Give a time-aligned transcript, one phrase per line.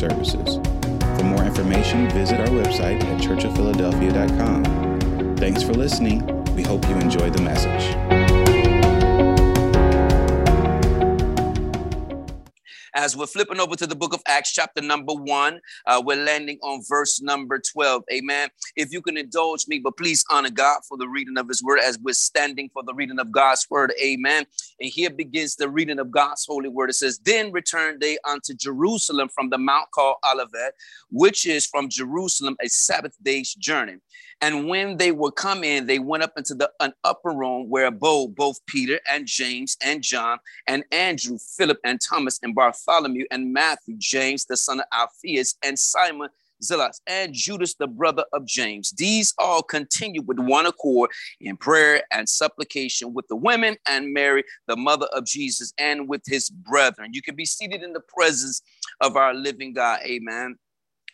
[0.00, 0.58] services.
[1.18, 5.36] For more information, visit our website at churchofphiladelphia.com.
[5.36, 6.26] Thanks for listening.
[6.56, 7.99] We hope you enjoy the message.
[13.00, 16.58] As we're flipping over to the book of Acts, chapter number one, uh, we're landing
[16.62, 18.02] on verse number 12.
[18.12, 18.50] Amen.
[18.76, 21.78] If you can indulge me, but please honor God for the reading of his word
[21.78, 23.94] as we're standing for the reading of God's word.
[24.04, 24.44] Amen.
[24.80, 26.90] And here begins the reading of God's holy word.
[26.90, 30.74] It says, Then returned they unto Jerusalem from the mount called Olivet,
[31.10, 33.94] which is from Jerusalem a Sabbath day's journey.
[34.42, 37.86] And when they were come in, they went up into the an upper room where
[37.86, 43.52] abode both Peter and James and John and Andrew, Philip and Thomas and Bartholomew and
[43.52, 46.28] Matthew, James the son of Alphaeus and Simon
[46.62, 48.92] Zelotes and Judas, the brother of James.
[48.92, 54.44] These all continued with one accord in prayer and supplication with the women and Mary,
[54.66, 57.12] the mother of Jesus, and with his brethren.
[57.12, 58.62] You can be seated in the presence
[59.00, 60.00] of our living God.
[60.04, 60.56] Amen.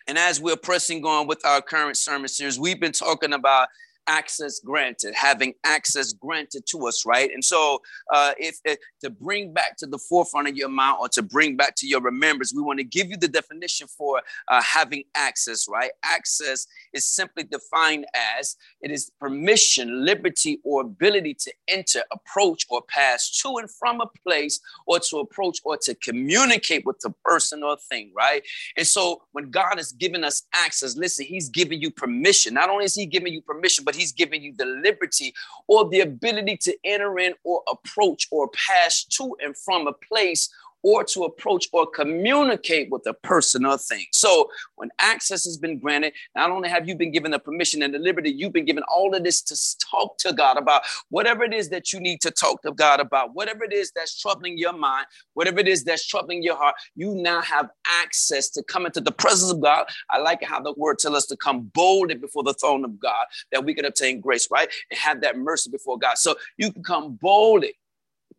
[0.06, 3.68] And as we're pressing on with our current sermon series, we've been talking about
[4.06, 7.30] access granted, having access granted to us, right?
[7.32, 7.80] And so,
[8.12, 11.56] uh, if, if, to bring back to the forefront of your mind or to bring
[11.56, 15.66] back to your remembrance, we want to give you the definition for uh, having access,
[15.68, 15.90] right?
[16.04, 18.06] Access is simply defined
[18.38, 24.00] as it is permission, liberty, or ability to enter, approach, or pass to and from
[24.00, 28.42] a place, or to approach or to communicate with a person or thing, right?
[28.76, 32.54] And so, when God is giving us access, listen, He's giving you permission.
[32.54, 35.34] Not only is He giving you permission, but he's giving you the liberty
[35.66, 40.48] or the ability to enter in or approach or pass to and from a place
[40.86, 44.04] or to approach or communicate with a person or thing.
[44.12, 47.92] So when access has been granted, not only have you been given the permission and
[47.92, 51.52] the liberty, you've been given all of this to talk to God about whatever it
[51.52, 54.74] is that you need to talk to God about, whatever it is that's troubling your
[54.74, 57.68] mind, whatever it is that's troubling your heart, you now have
[58.00, 59.86] access to come into the presence of God.
[60.08, 63.26] I like how the word tells us to come boldly before the throne of God
[63.50, 64.68] that we can obtain grace, right?
[64.92, 66.16] And have that mercy before God.
[66.16, 67.74] So you can come boldly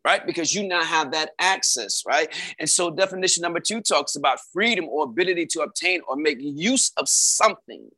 [0.07, 0.25] right?
[0.25, 2.33] Because you now have that access, right?
[2.59, 6.93] And so definition number two talks about freedom or ability to obtain or make use
[6.95, 7.89] of something.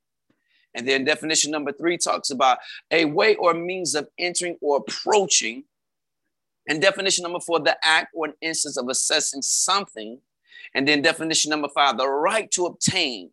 [0.73, 2.57] And then definition number three talks about
[2.89, 5.65] a way or means of entering or approaching.
[6.67, 10.19] And definition number four, the act or an instance of assessing something.
[10.73, 13.29] And then definition number five, the right to obtain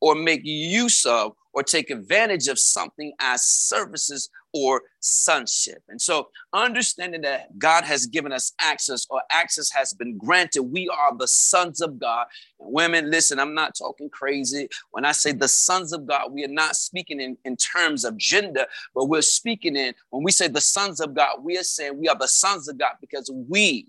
[0.00, 5.82] or make use of or take advantage of something as services or sonship.
[5.88, 10.88] And so, understanding that God has given us access or access has been granted, we
[10.88, 12.26] are the sons of God.
[12.60, 14.68] And women, listen, I'm not talking crazy.
[14.92, 18.16] When I say the sons of God, we are not speaking in, in terms of
[18.16, 21.98] gender, but we're speaking in, when we say the sons of God, we are saying
[21.98, 23.88] we are the sons of God because we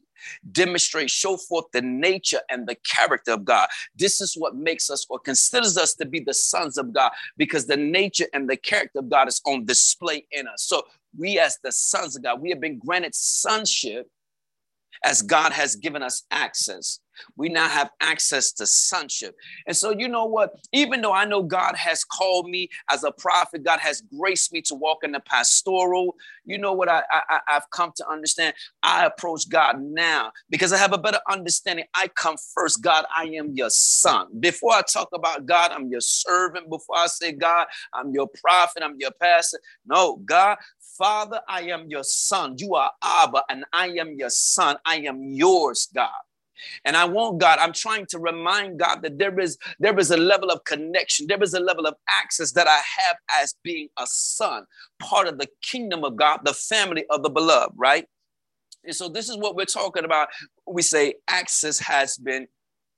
[0.52, 3.68] demonstrate, show forth the nature and the character of God.
[3.96, 7.66] This is what makes us or considers us to be the sons of God because
[7.68, 10.64] the nature and the character of God is on display in us.
[10.64, 10.84] So
[11.18, 14.10] we, as the sons of God, we have been granted sonship
[15.04, 17.00] as God has given us access.
[17.36, 19.36] We now have access to sonship.
[19.68, 20.56] And so, you know what?
[20.72, 24.62] Even though I know God has called me as a prophet, God has graced me
[24.64, 26.16] to walk in the pastoral,
[26.46, 28.54] you know what I, I, I've come to understand?
[28.84, 31.86] I approach God now because I have a better understanding.
[31.94, 32.82] I come first.
[32.82, 34.28] God, I am your son.
[34.40, 36.70] Before I talk about God, I'm your servant.
[36.70, 39.60] Before I say, God, I'm your prophet, I'm your pastor.
[39.86, 40.58] No, God,
[40.98, 42.56] Father, I am your son.
[42.58, 44.78] You are Abba, and I am your son.
[44.86, 46.10] I am yours, God.
[46.84, 50.18] And I want God, I'm trying to remind God that there is there is a
[50.18, 54.06] level of connection, there is a level of access that I have as being a
[54.08, 54.66] son,
[55.00, 58.06] part of the kingdom of God, the family of the beloved, right?
[58.84, 60.30] And so this is what we're talking about.
[60.68, 62.48] We say access has been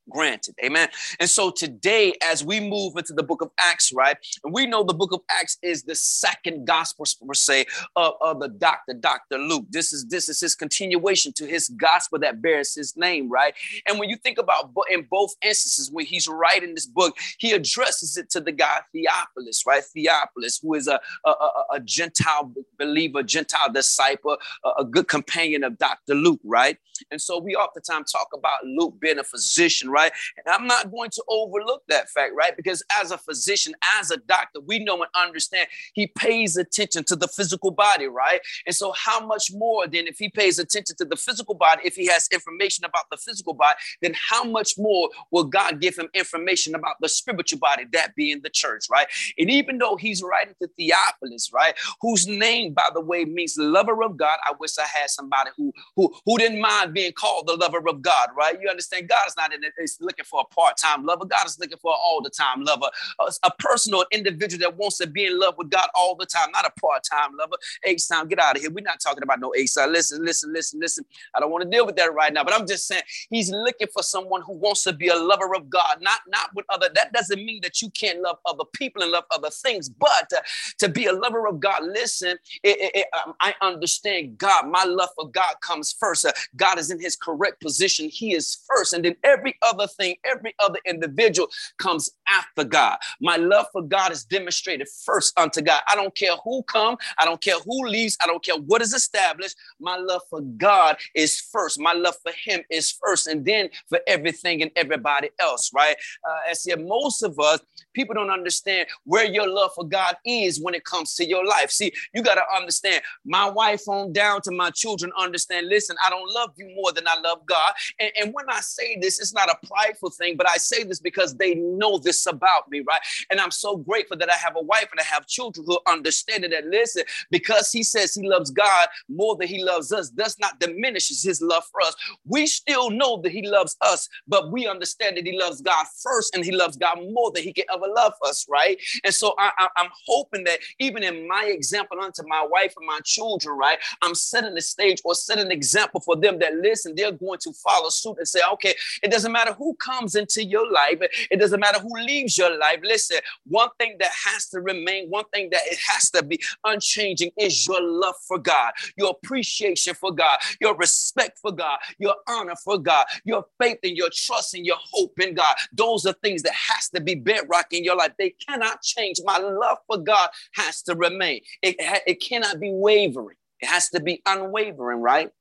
[0.09, 0.55] granted.
[0.63, 0.89] Amen.
[1.19, 4.83] And so today, as we move into the book of Acts, right, and we know
[4.83, 7.65] the book of Acts is the second gospel per se
[7.95, 9.37] of, of the doctor, Dr.
[9.37, 9.65] Luke.
[9.69, 13.53] This is this is his continuation to his gospel that bears his name, right?
[13.87, 18.17] And when you think about in both instances, when he's writing this book, he addresses
[18.17, 19.83] it to the guy Theophilus, right?
[19.83, 25.63] Theophilus, who is a, a, a, a Gentile believer, Gentile disciple, a, a good companion
[25.63, 26.15] of Dr.
[26.15, 26.77] Luke, right?
[27.11, 29.96] And so we oftentimes talk about Luke being a physician, right?
[30.03, 32.55] And I'm not going to overlook that fact, right?
[32.55, 37.15] Because as a physician, as a doctor, we know and understand he pays attention to
[37.15, 38.41] the physical body, right?
[38.65, 41.95] And so, how much more than if he pays attention to the physical body, if
[41.95, 46.07] he has information about the physical body, then how much more will God give him
[46.13, 49.07] information about the spiritual body, that being the church, right?
[49.37, 54.03] And even though he's writing to Theophilus, right, whose name, by the way, means lover
[54.03, 57.55] of God, I wish I had somebody who who who didn't mind being called the
[57.55, 58.57] lover of God, right?
[58.61, 59.09] You understand?
[59.09, 61.25] God is not in it, it's looking for a part-time lover.
[61.25, 62.89] God is looking for an all-the-time lover,
[63.19, 66.49] a, a personal individual that wants to be in love with God all the time,
[66.51, 67.55] not a part-time lover.
[67.83, 68.71] H time, get out of here.
[68.71, 69.91] We're not talking about no H time.
[69.91, 71.05] Listen, listen, listen, listen.
[71.33, 73.87] I don't want to deal with that right now, but I'm just saying he's looking
[73.93, 76.89] for someone who wants to be a lover of God, not not with other.
[76.93, 80.41] That doesn't mean that you can't love other people and love other things, but uh,
[80.79, 84.67] to be a lover of God, listen, it, it, it, um, I understand God.
[84.67, 86.25] My love for God comes first.
[86.25, 88.09] Uh, God is in his correct position.
[88.09, 88.93] He is first.
[88.93, 92.97] And then every other thing, every other individual comes after God.
[93.21, 95.81] My love for God is demonstrated first unto God.
[95.87, 96.97] I don't care who come.
[97.19, 98.17] I don't care who leaves.
[98.21, 99.55] I don't care what is established.
[99.79, 101.79] My love for God is first.
[101.79, 103.27] My love for him is first.
[103.27, 105.95] And then for everything and everybody else, right?
[106.27, 107.59] Uh, as said, most of us,
[107.93, 111.69] people don't understand where your love for God is when it comes to your life.
[111.71, 116.09] See, you got to understand my wife on down to my children understand, listen, I
[116.09, 117.73] don't love you more than I love God.
[117.99, 120.99] And, and when I say this, it's not a prideful thing, but I say this
[120.99, 123.01] because they know this about me, right?
[123.29, 126.43] And I'm so grateful that I have a wife and I have children who understand
[126.43, 130.37] it and listen, because he says he loves God more than he loves us, does
[130.39, 131.95] not diminishes his love for us.
[132.25, 136.35] We still know that he loves us, but we understand that he loves God first
[136.35, 138.79] and he loves God more than he can ever love us, right?
[139.03, 142.85] And so I, I, I'm hoping that even in my example unto my wife and
[142.85, 146.93] my children, right, I'm setting the stage or setting an example for them that listen,
[146.95, 150.69] they're going to follow suit and say, okay, it doesn't matter who comes into your
[150.71, 150.99] life,
[151.31, 152.79] it doesn't matter who leaves your life.
[152.83, 157.31] Listen, one thing that has to remain, one thing that it has to be unchanging
[157.37, 162.55] is your love for God, your appreciation for God, your respect for God, your honor
[162.63, 165.55] for God, your faith and your trust and your hope in God.
[165.73, 168.11] Those are things that has to be bedrock in your life.
[168.17, 169.17] They cannot change.
[169.23, 171.41] My love for God has to remain.
[171.61, 171.75] It,
[172.07, 173.37] it cannot be wavering.
[173.59, 175.31] It has to be unwavering, right?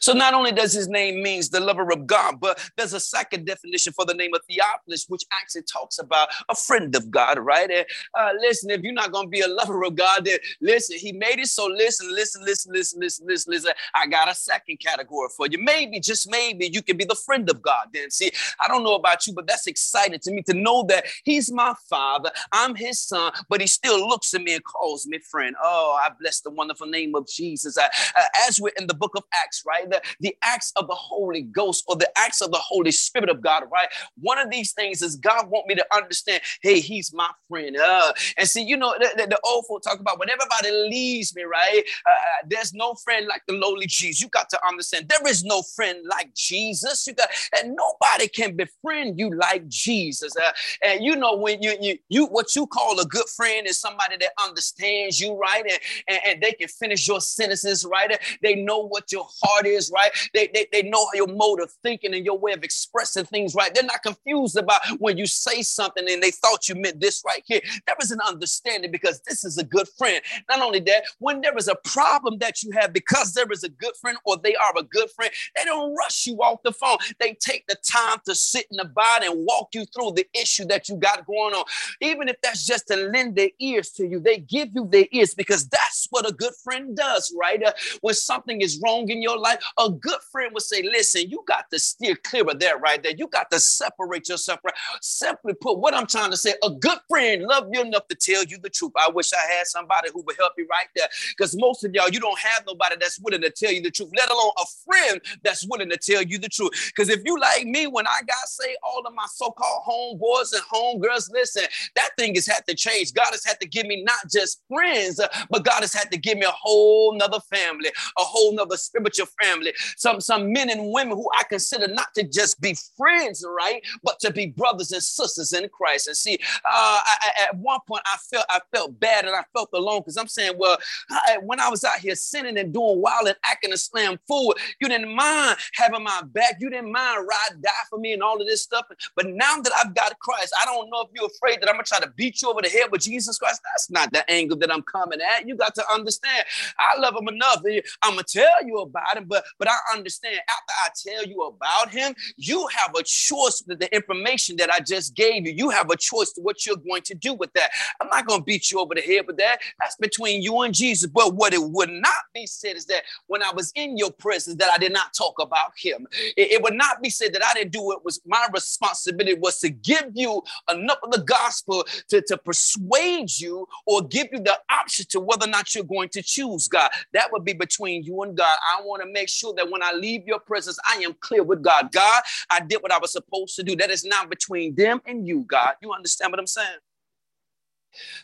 [0.00, 3.46] So not only does his name means the lover of God, but there's a second
[3.46, 7.70] definition for the name of Theophilus, which actually talks about a friend of God, right?
[7.70, 7.86] And
[8.18, 11.12] uh, listen, if you're not going to be a lover of God, then listen, he
[11.12, 11.48] made it.
[11.48, 13.72] So listen, listen, listen, listen, listen, listen, listen.
[13.94, 15.62] I got a second category for you.
[15.62, 17.88] Maybe, just maybe, you can be the friend of God.
[17.92, 18.30] Then see,
[18.60, 21.74] I don't know about you, but that's exciting to me to know that he's my
[21.88, 22.30] father.
[22.52, 25.54] I'm his son, but he still looks at me and calls me friend.
[25.62, 27.76] Oh, I bless the wonderful name of Jesus.
[27.78, 29.88] Uh, uh, as we're in the book of Acts, right?
[29.88, 33.40] The, the acts of the Holy Ghost or the acts of the Holy Spirit of
[33.40, 33.88] God, right?
[34.20, 37.76] One of these things is God want me to understand, hey, he's my friend.
[37.76, 41.34] Uh, and see, you know, the, the, the old folk talk about when everybody leaves
[41.34, 41.82] me, right?
[42.06, 44.20] Uh, uh, there's no friend like the lowly Jesus.
[44.20, 47.06] You got to understand there is no friend like Jesus.
[47.06, 50.36] You got, and nobody can befriend you like Jesus.
[50.36, 50.52] Uh,
[50.84, 54.16] and you know, when you, you, you, what you call a good friend is somebody
[54.18, 55.64] that understands you, right?
[55.64, 58.18] And, and, and they can finish your sentences, right?
[58.42, 60.10] They know what your heart heart is, right?
[60.34, 63.74] They, they, they know your mode of thinking and your way of expressing things, right?
[63.74, 67.42] They're not confused about when you say something and they thought you meant this right
[67.46, 67.60] here.
[67.86, 70.20] There is an understanding because this is a good friend.
[70.48, 73.68] Not only that, when there is a problem that you have because there is a
[73.68, 76.98] good friend or they are a good friend, they don't rush you off the phone.
[77.18, 80.64] They take the time to sit in the body and walk you through the issue
[80.66, 81.64] that you got going on.
[82.00, 85.34] Even if that's just to lend their ears to you, they give you their ears
[85.34, 87.62] because that's what a good friend does, right?
[87.62, 91.44] Uh, when something is wrong in your life, a good friend would say, listen, you
[91.46, 93.12] got to steer clear of that right there.
[93.16, 94.60] You got to separate yourself.
[94.64, 94.74] Right?
[95.00, 98.44] Simply put, what I'm trying to say, a good friend love you enough to tell
[98.44, 98.92] you the truth.
[98.96, 101.08] I wish I had somebody who would help you right there.
[101.36, 104.10] Because most of y'all, you don't have nobody that's willing to tell you the truth,
[104.16, 106.92] let alone a friend that's willing to tell you the truth.
[106.94, 110.62] Because if you like me, when I got saved, all of my so-called homeboys and
[110.72, 111.64] homegirls, listen,
[111.96, 113.12] that thing has had to change.
[113.12, 115.20] God has had to give me not just friends,
[115.50, 119.26] but God has had to give me a whole nother family, a whole nother spiritual
[119.40, 123.82] family, some, some men and women who I consider not to just be friends, right,
[124.02, 126.08] but to be brothers and sisters in Christ.
[126.08, 129.44] And see, uh, I, I, at one point I felt I felt bad and I
[129.52, 130.78] felt alone because I'm saying, well,
[131.10, 134.54] I, when I was out here sinning and doing wild and acting a slam fool,
[134.80, 138.40] you didn't mind having my back, you didn't mind ride die for me and all
[138.40, 138.86] of this stuff.
[139.16, 141.84] But now that I've got Christ, I don't know if you're afraid that I'm gonna
[141.84, 143.60] try to beat you over the head with Jesus Christ.
[143.72, 145.46] That's not the angle that I'm coming at.
[145.46, 146.44] You got to understand,
[146.78, 147.62] I love him enough.
[148.02, 151.42] I'm gonna tell you about him him, but but I understand after I tell you
[151.42, 155.52] about him, you have a choice with the information that I just gave you.
[155.52, 157.70] You have a choice to what you're going to do with that.
[158.00, 159.60] I'm not to beat you over the head with that.
[159.80, 161.10] That's between you and Jesus.
[161.10, 164.56] But what it would not be said is that when I was in your presence,
[164.56, 166.06] that I did not talk about him.
[166.36, 169.58] It, it would not be said that I didn't do it was my responsibility was
[169.60, 174.58] to give you enough of the gospel to, to persuade you or give you the
[174.70, 176.90] option to whether or not you're going to choose God.
[177.12, 178.56] That would be between you and God.
[178.76, 181.62] I want to make sure that when I leave your presence, I am clear with
[181.62, 181.92] God.
[181.92, 183.76] God, I did what I was supposed to do.
[183.76, 185.74] That is not between them and you, God.
[185.82, 186.78] You understand what I'm saying?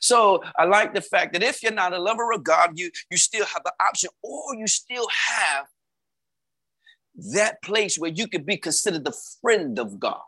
[0.00, 3.18] So I like the fact that if you're not a lover of God, you, you
[3.18, 5.66] still have the option, or you still have
[7.34, 10.20] that place where you could be considered the friend of God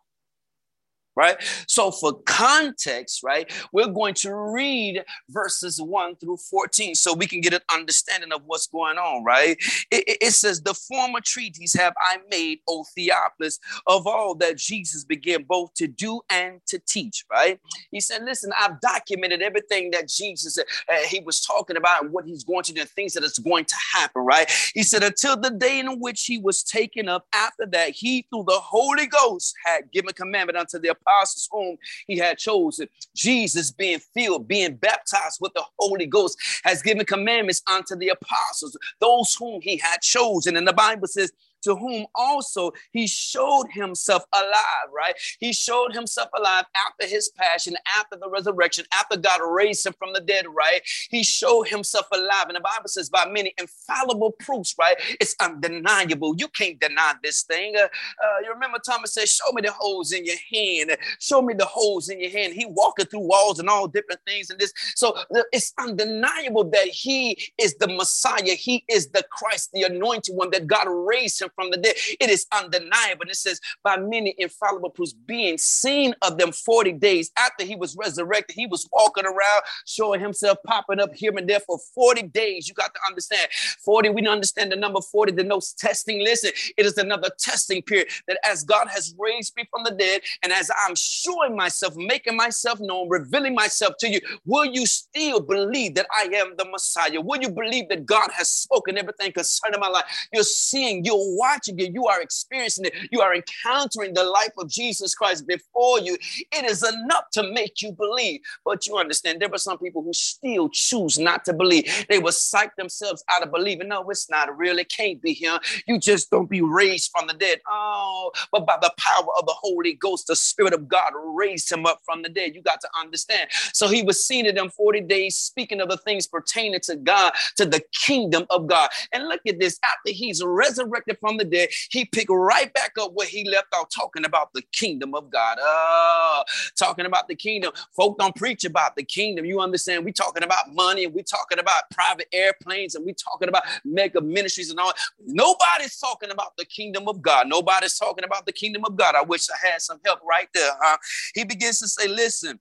[1.17, 1.37] right?
[1.67, 7.41] So, for context, right, we're going to read verses 1 through 14 so we can
[7.41, 9.57] get an understanding of what's going on, right?
[9.91, 15.05] It, it, says, The former treaties have I made, O Theophilus, of all that Jesus
[15.05, 17.59] began both to do and to teach, right?
[17.91, 22.25] He said, Listen, I've documented everything that Jesus, uh, he was talking about and what
[22.25, 24.51] he's going to do, things that is going to happen, right?
[24.75, 28.45] He said, Until the day in which he was taken up, after that, he, through
[28.47, 31.77] the Holy Ghost, had given commandment unto the apostles whom
[32.07, 32.89] he had chosen.
[33.15, 38.77] Jesus being filled, being baptized with the Holy Ghost, has given commandments unto the apostles,
[39.01, 40.57] those whom he had chosen.
[40.57, 45.15] And the Bible says, to whom also he showed himself alive, right?
[45.39, 50.13] He showed himself alive after his passion, after the resurrection, after God raised him from
[50.13, 50.81] the dead, right?
[51.11, 52.47] He showed himself alive.
[52.49, 54.97] And the Bible says, by many infallible proofs, right?
[55.21, 56.35] It's undeniable.
[56.37, 57.77] You can't deny this thing.
[57.77, 60.97] Uh, uh, you remember Thomas said, Show me the holes in your hand.
[61.19, 62.55] Show me the holes in your hand.
[62.55, 64.51] He walking through walls and all different things.
[64.51, 65.17] And this, so
[65.53, 68.55] it's undeniable that he is the Messiah.
[68.55, 71.95] He is the Christ, the anointed one that God raised him from the dead.
[72.21, 73.23] It is undeniable.
[73.23, 77.77] And it says, by many infallible proofs being seen of them 40 days after he
[77.77, 82.23] was resurrected, he was walking around, showing himself popping up here and there for 40
[82.29, 82.69] days.
[82.69, 83.49] You got to understand
[83.85, 86.23] 40, we don't understand the number 40 denotes testing.
[86.23, 90.23] Listen, it is another testing period that as God has raised me from the dead,
[90.43, 95.41] and as I'm showing myself, making myself known, revealing myself to you, will you still
[95.41, 97.21] believe that I am the Messiah?
[97.21, 100.05] Will you believe that God has spoken everything concerning my life?
[100.33, 104.69] You're seeing, you're watching it, you are experiencing it, you are encountering the life of
[104.69, 106.17] Jesus Christ before you.
[106.53, 108.41] It is enough to make you believe.
[108.65, 112.07] But you understand, there were some people who still choose not to believe.
[112.09, 113.89] They will psych themselves out of believing.
[113.89, 114.79] No, it's not real.
[114.79, 115.59] It can't be him.
[115.87, 117.61] You just don't be raised from the dead.
[117.69, 121.87] Oh, but by the power of the Holy Ghost, the Spirit of God raised him
[121.87, 122.55] up from the dead.
[122.55, 123.49] You got to understand.
[123.73, 127.33] So he was seen in them 40 days, speaking of the things pertaining to God,
[127.57, 128.91] to the kingdom of God.
[129.13, 132.93] And look at this after he's resurrected from from the dead, he picked right back
[133.01, 135.59] up where he left off talking about the kingdom of God.
[135.63, 136.43] Uh,
[136.77, 137.73] talking about the kingdom.
[137.95, 139.45] Folk don't preach about the kingdom.
[139.45, 140.05] You understand?
[140.05, 144.21] We talking about money and we talking about private airplanes and we talking about mega
[144.21, 144.93] ministries and all.
[145.25, 147.47] Nobody's talking about the kingdom of God.
[147.49, 149.15] Nobody's talking about the kingdom of God.
[149.15, 150.73] I wish I had some help right there.
[150.81, 150.97] Huh?
[151.35, 152.59] He begins to say, listen,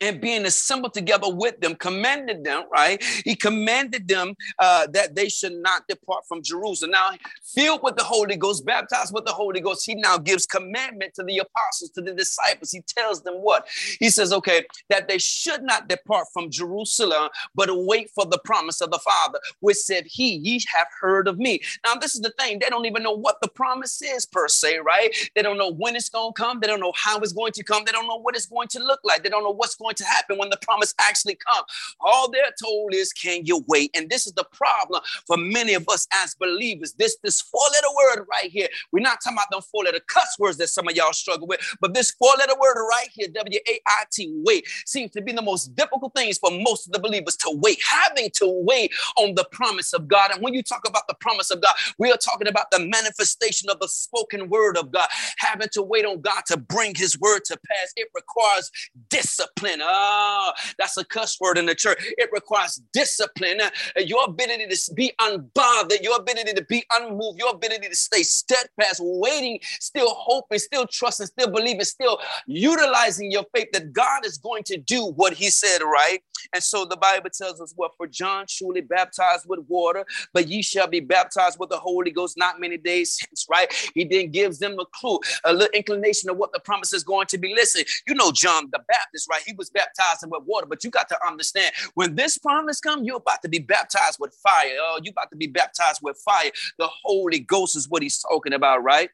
[0.00, 3.02] and being assembled together with them, commanded them, right?
[3.24, 6.92] He commanded them uh, that they should not depart from Jerusalem.
[6.92, 7.10] Now,
[7.42, 11.22] filled with the Holy Ghost, baptized with the Holy Ghost, he now gives commandment to
[11.22, 12.70] the apostles, to the disciples.
[12.70, 13.66] He tells them what?
[14.00, 18.80] He says, okay, that they should not depart from Jerusalem, but wait for the promise
[18.80, 21.60] of the Father, which said, He, ye have heard of me.
[21.84, 22.58] Now, this is the thing.
[22.58, 25.14] They don't even know what the promise is, per se, right?
[25.34, 26.60] They don't know when it's going to come.
[26.60, 27.84] They don't know how it's going to come.
[27.84, 29.22] They don't know what it's going to look like.
[29.22, 31.66] They don't know what's going to happen when the promise actually comes.
[32.00, 33.90] All they're told is, can you wait?
[33.94, 36.94] And this is the problem for many of us as believers.
[36.94, 38.68] This, this four-letter word right here.
[38.92, 41.94] We're not talking about them four-letter cuss words that some of y'all struggle with, but
[41.94, 46.50] this four-letter word right here, W-A-I-T, wait, seems to be the most difficult things for
[46.50, 50.30] most of the believers to wait, having to wait on the promise of God.
[50.30, 53.68] And when you talk about the promise of God, we are talking about the manifestation
[53.70, 57.44] of the spoken word of God, having to wait on God to bring his word
[57.46, 57.92] to pass.
[57.96, 58.70] It requires
[59.08, 59.73] discipline.
[59.82, 61.98] Oh, that's a cuss word in the church.
[62.18, 63.60] It requires discipline,
[63.96, 69.00] your ability to be unbothered, your ability to be unmoved, your ability to stay steadfast,
[69.02, 74.62] waiting, still hoping, still trusting, still believing, still utilizing your faith that God is going
[74.64, 76.20] to do what he said, right?
[76.52, 80.62] And so the Bible tells us what for John truly baptized with water, but ye
[80.62, 83.72] shall be baptized with the Holy Ghost not many days since, right?
[83.94, 87.26] He then gives them a clue, a little inclination of what the promise is going
[87.28, 87.54] to be.
[87.54, 89.42] Listen, you know John the Baptist, right?
[89.46, 93.16] He was was with water, but you got to understand when this promise comes, you're
[93.16, 94.76] about to be baptized with fire.
[94.80, 96.50] Oh, you about to be baptized with fire.
[96.78, 99.10] The Holy Ghost is what he's talking about, right?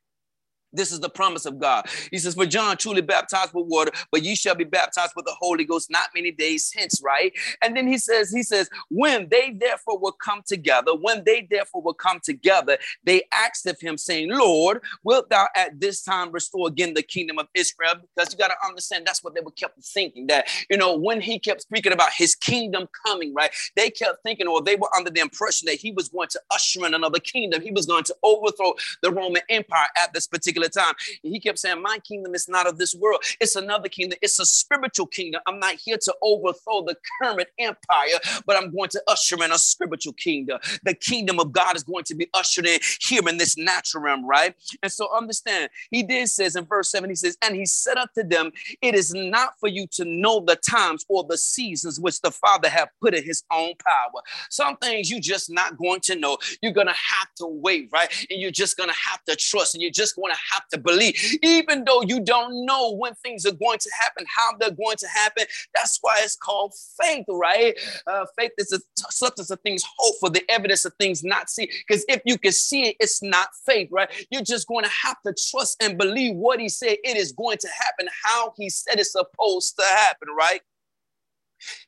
[0.72, 1.86] This is the promise of God.
[2.10, 5.34] He says, For John truly baptized with water, but ye shall be baptized with the
[5.38, 7.32] Holy Ghost not many days hence, right?
[7.62, 11.82] And then he says, He says, When they therefore will come together, when they therefore
[11.82, 16.68] will come together, they asked of him, saying, Lord, wilt thou at this time restore
[16.68, 17.94] again the kingdom of Israel?
[18.14, 20.26] Because you got to understand that's what they were kept thinking.
[20.28, 23.50] That, you know, when he kept speaking about his kingdom coming, right?
[23.76, 26.86] They kept thinking, or they were under the impression that he was going to usher
[26.86, 27.62] in another kingdom.
[27.62, 30.94] He was going to overthrow the Roman Empire at this particular particular time.
[31.24, 33.22] And he kept saying, My kingdom is not of this world.
[33.40, 34.18] It's another kingdom.
[34.22, 35.40] It's a spiritual kingdom.
[35.46, 39.58] I'm not here to overthrow the current empire, but I'm going to usher in a
[39.58, 40.58] spiritual kingdom.
[40.84, 44.26] The kingdom of God is going to be ushered in here in this natural realm,
[44.26, 44.54] right?
[44.82, 48.22] And so understand, he did says in verse 7, he says, And he said unto
[48.26, 48.52] them,
[48.82, 52.68] It is not for you to know the times or the seasons which the Father
[52.68, 54.22] have put in his own power.
[54.48, 56.38] Some things you just not going to know.
[56.62, 58.10] You're gonna have to wait, right?
[58.30, 61.84] And you're just gonna have to trust, and you're just gonna have to believe, even
[61.84, 65.44] though you don't know when things are going to happen, how they're going to happen.
[65.74, 67.78] That's why it's called faith, right?
[68.06, 68.80] Uh, faith is a
[69.10, 71.68] substance of things hope for the evidence of things not seen.
[71.86, 74.10] Because if you can see it, it's not faith, right?
[74.30, 77.58] You're just going to have to trust and believe what he said it is going
[77.58, 80.60] to happen, how he said it's supposed to happen, right?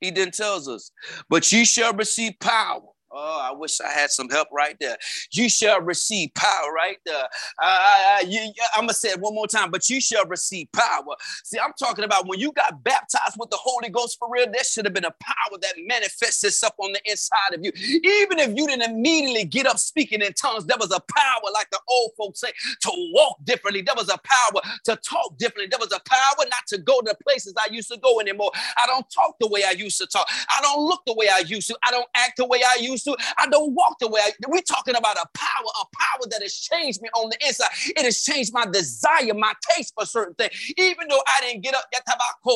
[0.01, 0.91] He then tells us,
[1.29, 2.83] but ye shall receive power
[3.15, 4.97] Oh, I wish I had some help right there.
[5.33, 7.29] You shall receive power right there.
[8.27, 11.15] You, I'm going to say it one more time, but you shall receive power.
[11.45, 14.65] See, I'm talking about when you got baptized with the Holy Ghost for real, there
[14.65, 17.73] should have been a power that manifests itself on the inside of you.
[17.77, 21.69] Even if you didn't immediately get up speaking in tongues, there was a power, like
[21.71, 23.83] the old folks say, to walk differently.
[23.83, 25.69] There was a power to talk differently.
[25.69, 28.53] There was a power not to go to the places I used to go anymore.
[28.83, 30.27] I don't talk the way I used to talk.
[30.49, 31.77] I don't look the way I used to.
[31.83, 33.02] I don't act the way I used
[33.39, 36.55] I don't walk the way I, we're talking about a power, a power that has
[36.55, 37.69] changed me on the inside.
[37.89, 40.53] It has changed my desire, my taste for certain things.
[40.79, 41.85] Even though I didn't get up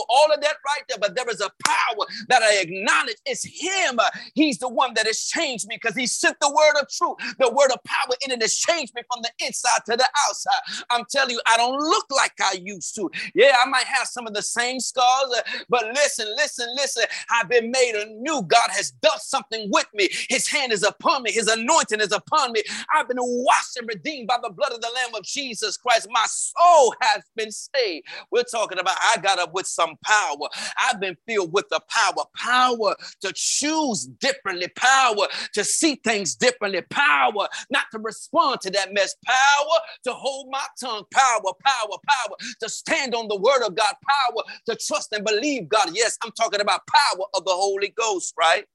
[0.08, 3.16] all of that right there, but there is a power that I acknowledge.
[3.26, 3.98] It's him.
[4.34, 7.50] He's the one that has changed me because he sent the word of truth, the
[7.50, 10.84] word of power in it has changed me from the inside to the outside.
[10.90, 13.10] I'm telling you, I don't look like I used to.
[13.34, 17.04] Yeah, I might have some of the same scars, but listen, listen, listen.
[17.30, 18.42] I've been made anew.
[18.46, 20.08] God has done something with me.
[20.36, 22.62] His hand is upon me, his anointing is upon me.
[22.94, 26.08] I've been washed and redeemed by the blood of the Lamb of Jesus Christ.
[26.10, 28.06] My soul has been saved.
[28.30, 30.48] We're talking about I got up with some power.
[30.78, 36.82] I've been filled with the power, power to choose differently, power to see things differently,
[36.90, 42.36] power not to respond to that mess, power to hold my tongue, power, power, power
[42.60, 45.90] to stand on the word of God, power to trust and believe God.
[45.94, 48.66] Yes, I'm talking about power of the Holy Ghost, right?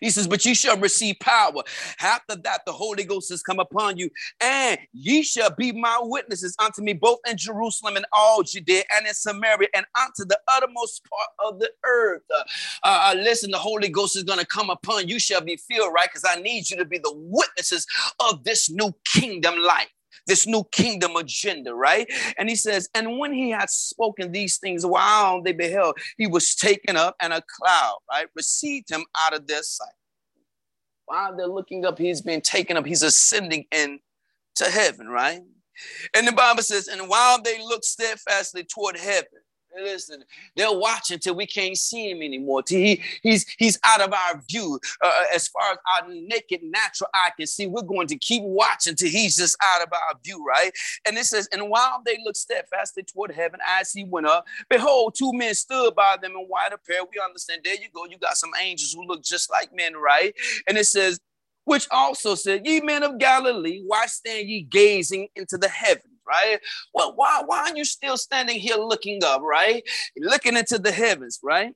[0.00, 1.62] He says, But ye shall receive power.
[2.00, 6.54] After that, the Holy Ghost has come upon you, and ye shall be my witnesses
[6.58, 11.04] unto me, both in Jerusalem and all Judea and in Samaria and unto the uttermost
[11.04, 12.22] part of the earth.
[12.34, 12.42] Uh,
[12.84, 16.08] uh, listen, the Holy Ghost is going to come upon you, shall be filled, right?
[16.12, 17.86] Because I need you to be the witnesses
[18.20, 19.88] of this new kingdom life
[20.26, 22.06] this new kingdom agenda, right?
[22.38, 26.54] And he says, And when he had spoken these things, while they beheld, he was
[26.54, 29.88] taken up, and a cloud, right, received him out of their sight.
[31.06, 35.40] While they're looking up, he's being taken up, he's ascending into heaven, right?
[36.14, 39.40] And the Bible says, And while they looked steadfastly toward heaven,
[39.76, 40.24] Listen,
[40.56, 42.62] they'll watch until we can't see him anymore.
[42.66, 44.78] He, he's he's out of our view.
[45.02, 48.42] Uh, uh, as far as our naked natural eye can see, we're going to keep
[48.42, 50.72] watching till he's just out of our view, right?
[51.06, 55.14] And it says, and while they looked steadfastly toward heaven as he went up, behold,
[55.16, 57.08] two men stood by them in white apparel.
[57.12, 57.62] We understand.
[57.64, 58.04] There you go.
[58.06, 60.34] You got some angels who look just like men, right?
[60.68, 61.18] And it says,
[61.64, 66.11] which also said, Ye men of Galilee, why stand ye gazing into the heaven?
[66.32, 66.58] Right?
[66.94, 69.82] Well, why, why are you still standing here looking up, right?
[70.16, 71.74] Looking into the heavens, right?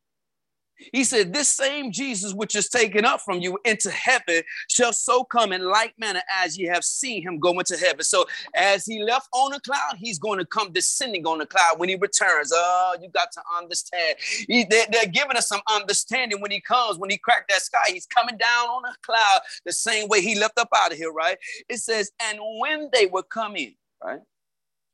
[0.92, 5.24] He said, This same Jesus which is taken up from you into heaven shall so
[5.24, 8.02] come in like manner as ye have seen him go into heaven.
[8.02, 11.78] So, as he left on a cloud, he's going to come descending on the cloud
[11.78, 12.52] when he returns.
[12.54, 14.16] Oh, you got to understand.
[14.48, 17.78] He, they're, they're, giving us some understanding when he comes, when he cracked that sky,
[17.88, 21.12] he's coming down on a cloud the same way he left up out of here,
[21.12, 21.38] right?
[21.68, 24.20] It says, And when they were coming, right?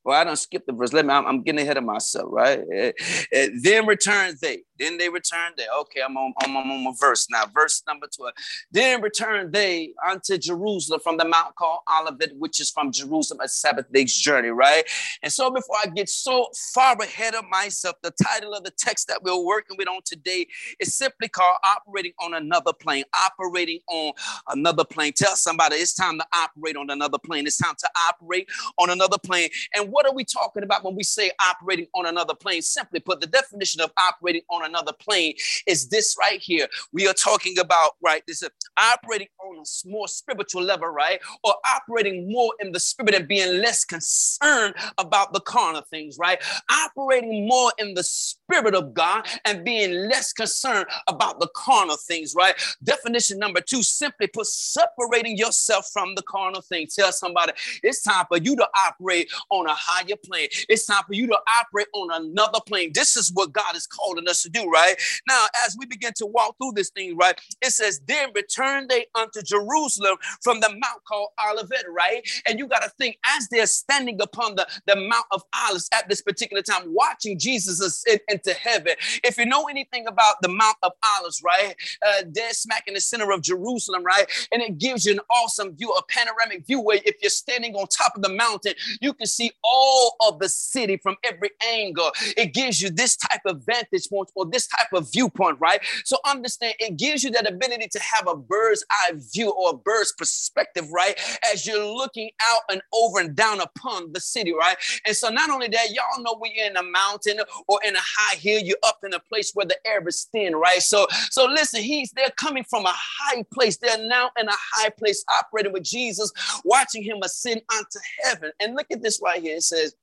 [0.05, 0.93] Well, I don't skip the verse.
[0.93, 2.59] Let me, I'm, I'm getting ahead of myself, right?
[2.61, 2.93] Uh,
[3.37, 4.62] uh, then returned they.
[4.83, 5.68] Then they returned there.
[5.83, 7.45] Okay, I'm on, I'm on my verse now.
[7.55, 8.33] Verse number 12.
[8.73, 13.49] Then returned they unto Jerusalem from the mount called Olivet, which is from Jerusalem, a
[13.49, 14.83] Sabbath day's journey, right?
[15.23, 19.07] And so before I get so far ahead of myself, the title of the text
[19.07, 20.49] that we're working with on today
[20.81, 23.05] is simply called Operating on Another Plane.
[23.14, 24.12] Operating on
[24.49, 25.12] another plane.
[25.12, 27.47] Tell somebody it's time to operate on another plane.
[27.47, 29.49] It's time to operate on another plane.
[29.77, 32.62] And what are we talking about when we say operating on another plane?
[32.62, 35.35] Simply put, the definition of operating on another plane
[35.67, 36.69] is this right here.
[36.93, 41.21] We are talking about, right, this is operating on a more spiritual level, right?
[41.45, 46.43] Or operating more in the spirit and being less concerned about the carnal things, right?
[46.71, 52.35] Operating more in the spirit of God and being less concerned about the carnal things,
[52.37, 52.55] right?
[52.85, 56.95] Definition number two, simply put, separating yourself from the carnal things.
[56.95, 60.49] Tell somebody it's time for you to operate on a higher plane.
[60.69, 62.93] It's time for you to operate on another plane.
[62.95, 64.95] This is what God is calling us to do, right?
[65.29, 69.07] Now, as we begin to walk through this thing, right, it says, Then return they
[69.15, 72.23] unto Jerusalem from the mount called Olivet, right?
[72.47, 76.09] And you got to think, as they're standing upon the, the Mount of Olives at
[76.09, 78.95] this particular time, watching Jesus ascend into heaven.
[79.25, 81.75] If you know anything about the Mount of Olives, right,
[82.07, 85.75] uh, dead smack in the center of Jerusalem, right, and it gives you an awesome
[85.77, 89.27] view, a panoramic view where if you're standing on top of the mountain, you can
[89.27, 92.11] see all of the city from every angle.
[92.37, 95.81] It gives you this type of vantage point or this type of viewpoint, right?
[96.05, 99.77] So understand it gives you that ability to have a bird's eye view or a
[99.77, 101.19] bird's perspective, right?
[101.53, 104.77] As you're looking out and over and down upon the city, right?
[105.07, 108.32] And so not only that, y'all know we're in a mountain or in a high
[108.37, 110.83] hill, you're up in a place where the air is thin, right?
[110.83, 113.77] So so listen, he's they're coming from a high place.
[113.77, 116.33] They're now in a high place operating with Jesus,
[116.64, 118.51] watching him ascend unto heaven.
[118.61, 119.57] And look at this right here.
[119.57, 119.95] It says,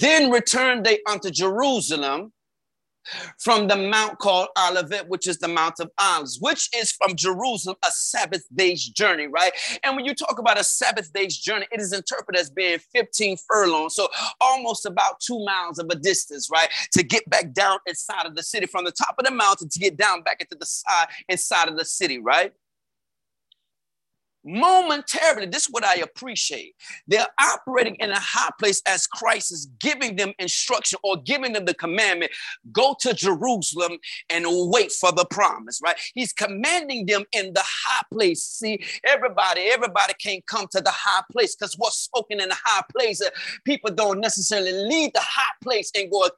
[0.00, 2.32] Then returned they unto Jerusalem
[3.38, 7.76] from the mount called Olivet, which is the Mount of Olives, which is from Jerusalem,
[7.84, 9.52] a Sabbath day's journey, right?
[9.84, 13.36] And when you talk about a Sabbath day's journey, it is interpreted as being 15
[13.48, 14.08] furlongs, so
[14.40, 16.68] almost about two miles of a distance, right?
[16.92, 19.78] To get back down inside of the city from the top of the mountain to
[19.78, 22.52] get down back into the side inside of the city, right?
[24.46, 25.46] Momentarily.
[25.46, 26.74] This is what I appreciate.
[27.08, 31.64] They're operating in a high place as Christ is giving them instruction or giving them
[31.64, 32.30] the commandment
[32.72, 33.98] go to Jerusalem
[34.30, 35.96] and wait for the promise, right?
[36.14, 38.42] He's commanding them in the high place.
[38.42, 42.84] See, everybody, everybody can't come to the high place because what's spoken in the high
[42.96, 43.30] place, uh,
[43.64, 46.28] people don't necessarily leave the high place and go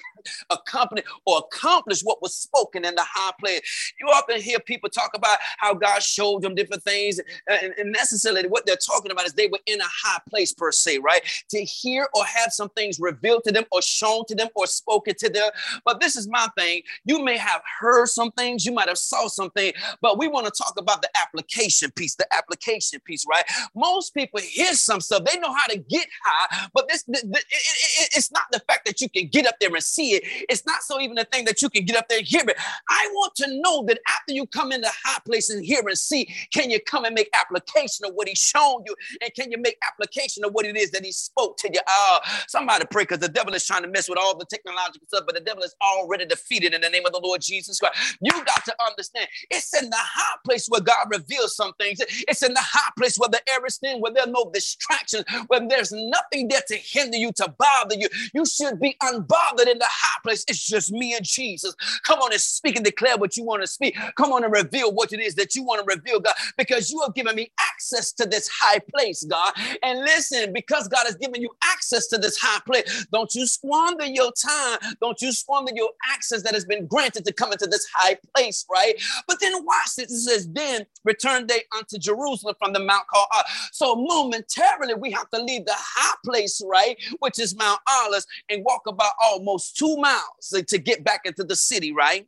[0.50, 3.92] accompany or accomplish what was spoken in the high place.
[4.00, 8.48] You often hear people talk about how God showed them different things, and, and necessarily
[8.48, 11.22] what they're talking about is they were in a high place per se, right?
[11.50, 15.14] To hear or have some things revealed to them or shown to them or spoken
[15.18, 15.50] to them.
[15.84, 16.82] But this is my thing.
[17.04, 20.52] You may have heard some things, you might have saw something, but we want to
[20.52, 23.44] talk about the application piece, the application piece, right?
[23.74, 27.38] Most people hear some stuff, they know how to get high, but this the, the,
[27.38, 30.22] it, it, it's not the fact that you can get up there and see it.
[30.48, 32.56] It's not so even the thing that you can get up there and hear it.
[32.88, 35.98] I want to know that after you come in the high place and hear and
[35.98, 38.94] see, can you come and make application of what he's shown you?
[39.22, 41.80] And can you make application of what it is that he spoke to you?
[41.86, 45.24] Uh, somebody pray because the devil is trying to mess with all the technological stuff,
[45.26, 48.16] but the devil is already defeated in the name of the Lord Jesus Christ.
[48.20, 52.00] You got to understand it's in the high place where God reveals some things.
[52.28, 55.24] It's in the high place where the air is thin, where there are no distractions,
[55.48, 58.08] when there's nothing there to hinder you, to bother you.
[58.34, 60.44] You should be unbothered in the high place.
[60.48, 61.74] It's just me and Jesus.
[62.06, 63.96] Come on and speak and declare what you want to speak.
[64.16, 67.00] Come on and reveal what it is that you want to reveal, God, because you
[67.02, 67.77] have given me access
[68.18, 69.52] to this high place, God.
[69.82, 74.06] And listen, because God has given you access to this high place, don't you squander
[74.06, 74.78] your time.
[75.00, 78.66] Don't you squander your access that has been granted to come into this high place,
[78.70, 78.94] right?
[79.26, 80.10] But then watch this.
[80.10, 85.10] It says, then return they unto Jerusalem from the Mount called uh, So momentarily we
[85.12, 86.96] have to leave the high place, right?
[87.20, 91.56] Which is Mount Olives and walk about almost two miles to get back into the
[91.56, 92.26] city, right?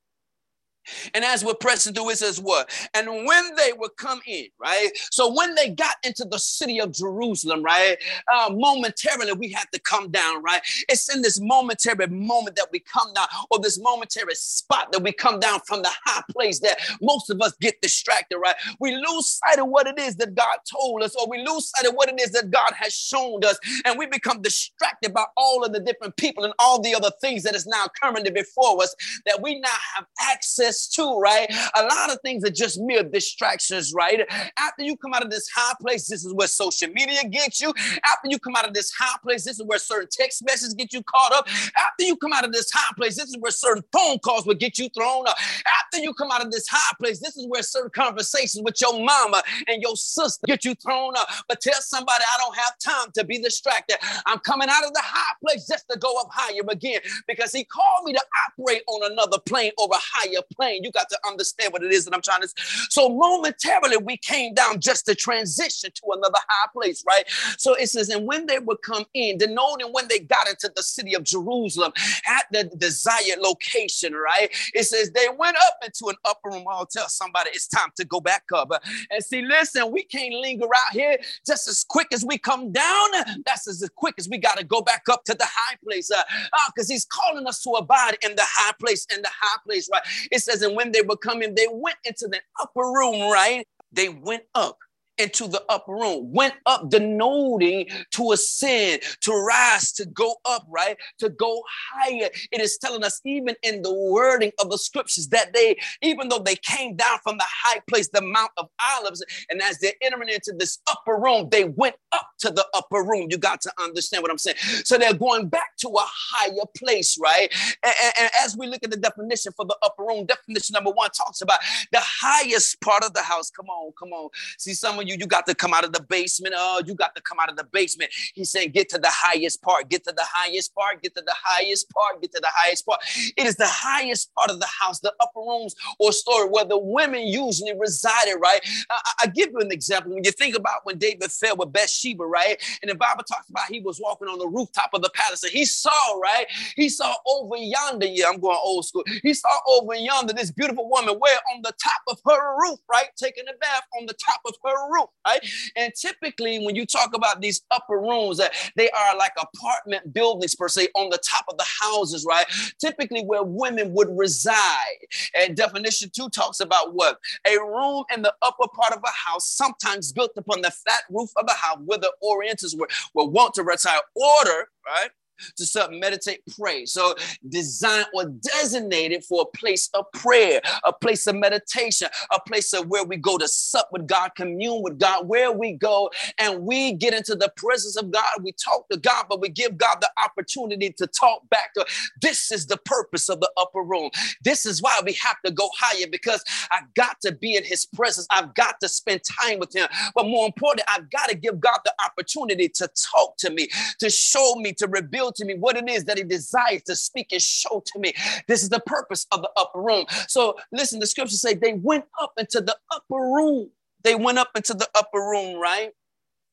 [1.14, 2.70] And as we're pressing through, it says what?
[2.94, 4.90] And when they would come in, right?
[5.10, 7.96] So when they got into the city of Jerusalem, right?
[8.32, 10.60] Uh, momentarily, we had to come down, right?
[10.88, 15.12] It's in this momentary moment that we come down, or this momentary spot that we
[15.12, 18.56] come down from the high place that most of us get distracted, right?
[18.78, 21.86] We lose sight of what it is that God told us, or we lose sight
[21.86, 25.64] of what it is that God has shown us, and we become distracted by all
[25.64, 28.94] of the different people and all the other things that is now currently before us
[29.26, 31.46] that we now have access this too, right?
[31.76, 34.20] A lot of things are just mere distractions, right?
[34.58, 37.72] After you come out of this high place, this is where social media gets you.
[38.04, 40.92] After you come out of this high place, this is where certain text messages get
[40.92, 41.48] you caught up.
[41.76, 44.54] After you come out of this high place, this is where certain phone calls will
[44.54, 45.36] get you thrown up.
[45.82, 48.98] After you come out of this high place, this is where certain conversations with your
[49.04, 51.28] mama and your sister get you thrown up.
[51.48, 53.96] But tell somebody, I don't have time to be distracted.
[54.26, 57.64] I'm coming out of the high place just to go up higher again because he
[57.64, 60.59] called me to operate on another plane over higher plane.
[60.82, 62.48] You got to understand what it is that I'm trying to.
[62.88, 67.24] So momentarily we came down just to transition to another high place, right?
[67.58, 70.82] So it says, and when they would come in, denoting when they got into the
[70.82, 71.92] city of Jerusalem
[72.26, 74.50] at the desired location, right?
[74.74, 76.64] It says they went up into an upper room.
[76.70, 78.70] I'll tell somebody it's time to go back up.
[79.10, 83.08] And see, listen, we can't linger out here just as quick as we come down.
[83.44, 86.10] That's as quick as we got to go back up to the high place.
[86.10, 86.22] Uh,
[86.68, 89.88] because uh, he's calling us to abide in the high place, in the high place,
[89.92, 90.02] right?
[90.30, 93.66] It says, and when they were coming, they went into the upper room, right?
[93.92, 94.78] They went up
[95.20, 100.96] into the upper room, went up, denoting to ascend, to rise, to go up, right?
[101.18, 102.28] To go higher.
[102.52, 106.38] It is telling us, even in the wording of the scriptures, that they, even though
[106.38, 110.28] they came down from the high place, the Mount of Olives, and as they're entering
[110.28, 113.28] into this upper room, they went up to the upper room.
[113.30, 114.56] You got to understand what I'm saying.
[114.84, 117.52] So they're going back to a higher place, right?
[117.82, 120.90] And, and, and as we look at the definition for the upper room, definition number
[120.90, 121.58] one talks about
[121.92, 123.50] the highest part of the house.
[123.50, 124.30] Come on, come on.
[124.58, 126.54] See, some of you you, you got to come out of the basement.
[126.56, 128.10] Oh, you got to come out of the basement.
[128.34, 131.34] He's saying, get to the highest part, get to the highest part, get to the
[131.42, 133.00] highest part, get to the highest part.
[133.36, 136.78] It is the highest part of the house, the upper rooms or story where the
[136.78, 138.60] women usually resided, right?
[138.90, 140.14] I, I give you an example.
[140.14, 142.56] When you think about when David fell with Bathsheba, right?
[142.82, 145.52] And the Bible talks about he was walking on the rooftop of the palace and
[145.52, 146.46] he saw, right?
[146.76, 149.04] He saw over yonder, yeah, I'm going old school.
[149.22, 153.08] He saw over yonder this beautiful woman where on the top of her roof, right?
[153.16, 155.40] Taking a bath on the top of her roof room, right?
[155.76, 160.54] And typically, when you talk about these upper rooms, that they are like apartment buildings
[160.54, 162.46] per se on the top of the houses, right?
[162.78, 164.98] Typically, where women would reside.
[165.34, 169.48] And definition two talks about what a room in the upper part of a house,
[169.48, 173.54] sometimes built upon the flat roof of a house, where the Orientals were, were wont
[173.54, 175.10] to retire order, right?
[175.56, 176.86] To sub meditate, pray.
[176.86, 177.14] So
[177.48, 182.86] designed or designated for a place of prayer, a place of meditation, a place of
[182.88, 186.92] where we go to sup with God, commune with God, where we go and we
[186.92, 188.24] get into the presence of God.
[188.42, 191.86] We talk to God, but we give God the opportunity to talk back to.
[192.20, 194.10] This is the purpose of the upper room.
[194.42, 197.86] This is why we have to go higher because I got to be in His
[197.86, 198.26] presence.
[198.30, 199.88] I've got to spend time with Him.
[200.14, 204.10] But more importantly, I've got to give God the opportunity to talk to me, to
[204.10, 207.42] show me, to reveal to me what it is that he desires to speak and
[207.42, 208.12] show to me.
[208.46, 210.06] This is the purpose of the upper room.
[210.28, 213.70] So listen, the scriptures say they went up into the upper room.
[214.02, 215.92] They went up into the upper room, right?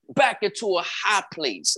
[0.10, 1.78] Back into a high place.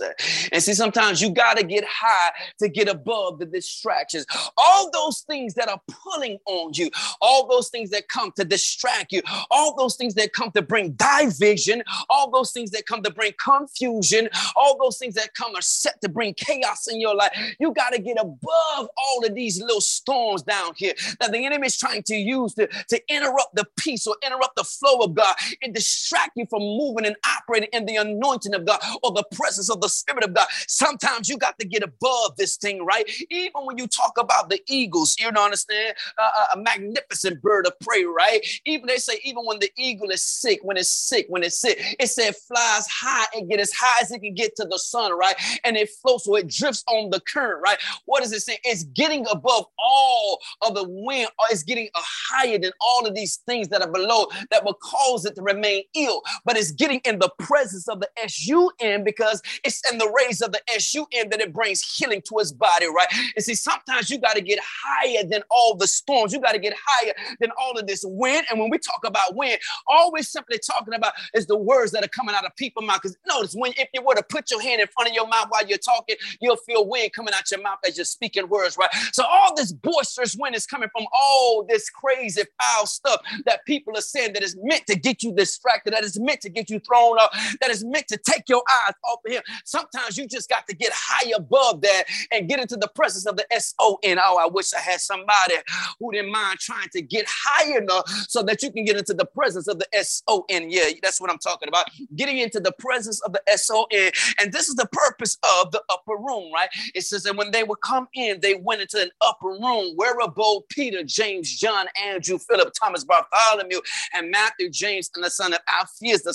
[0.52, 4.26] And see, sometimes you got to get high to get above the distractions.
[4.56, 6.90] All those things that are pulling on you,
[7.20, 10.92] all those things that come to distract you, all those things that come to bring
[10.92, 15.62] division, all those things that come to bring confusion, all those things that come are
[15.62, 17.32] set to bring chaos in your life.
[17.58, 21.66] You got to get above all of these little storms down here that the enemy
[21.66, 25.34] is trying to use to, to interrupt the peace or interrupt the flow of God
[25.62, 29.24] and distract you from moving and operating in the unknown anointing of God or the
[29.32, 30.46] presence of the Spirit of God.
[30.66, 33.08] Sometimes you got to get above this thing, right?
[33.30, 35.94] Even when you talk about the eagles, you know, understand?
[36.18, 38.46] Uh, a magnificent bird of prey, right?
[38.64, 41.78] Even they say, even when the eagle is sick, when it's sick, when it's sick,
[41.98, 45.16] it said flies high and get as high as it can get to the sun,
[45.16, 45.34] right?
[45.64, 47.78] And it floats so it drifts on the current, right?
[48.04, 48.58] What does it say?
[48.64, 53.36] It's getting above all of the wind, or it's getting higher than all of these
[53.46, 57.18] things that are below that will cause it to remain ill, but it's getting in
[57.18, 61.52] the presence of the S-U-N because it's in the rays of the S-U-N that it
[61.52, 63.08] brings healing to his body, right?
[63.36, 66.32] And see, sometimes you got to get higher than all the storms.
[66.32, 68.46] You got to get higher than all of this wind.
[68.50, 72.04] And when we talk about wind, all we're simply talking about is the words that
[72.04, 73.00] are coming out of people's mouth.
[73.02, 75.46] Because notice when if you were to put your hand in front of your mouth
[75.48, 78.90] while you're talking, you'll feel wind coming out your mouth as you're speaking words, right?
[79.12, 83.96] So all this boisterous wind is coming from all this crazy foul stuff that people
[83.96, 86.80] are saying that is meant to get you distracted, that is meant to get you
[86.80, 89.42] thrown up, that is meant meant to take your eyes off of him.
[89.64, 93.36] Sometimes you just got to get high above that and get into the presence of
[93.36, 94.18] the S O N.
[94.22, 95.54] Oh, I wish I had somebody
[95.98, 99.24] who didn't mind trying to get high enough so that you can get into the
[99.24, 100.70] presence of the S O N.
[100.70, 101.86] Yeah, that's what I'm talking about.
[102.16, 104.10] Getting into the presence of the S O N.
[104.40, 106.68] And this is the purpose of the upper room, right?
[106.94, 110.18] It says that when they would come in, they went into an upper room where
[110.20, 113.80] abode Peter, James, John, Andrew, Philip, Thomas, Bartholomew,
[114.14, 116.34] and Matthew, James, and the son of Alphaeus, the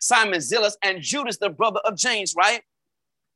[0.00, 2.62] Simon Zelotes, and Judas, the brother of James, right?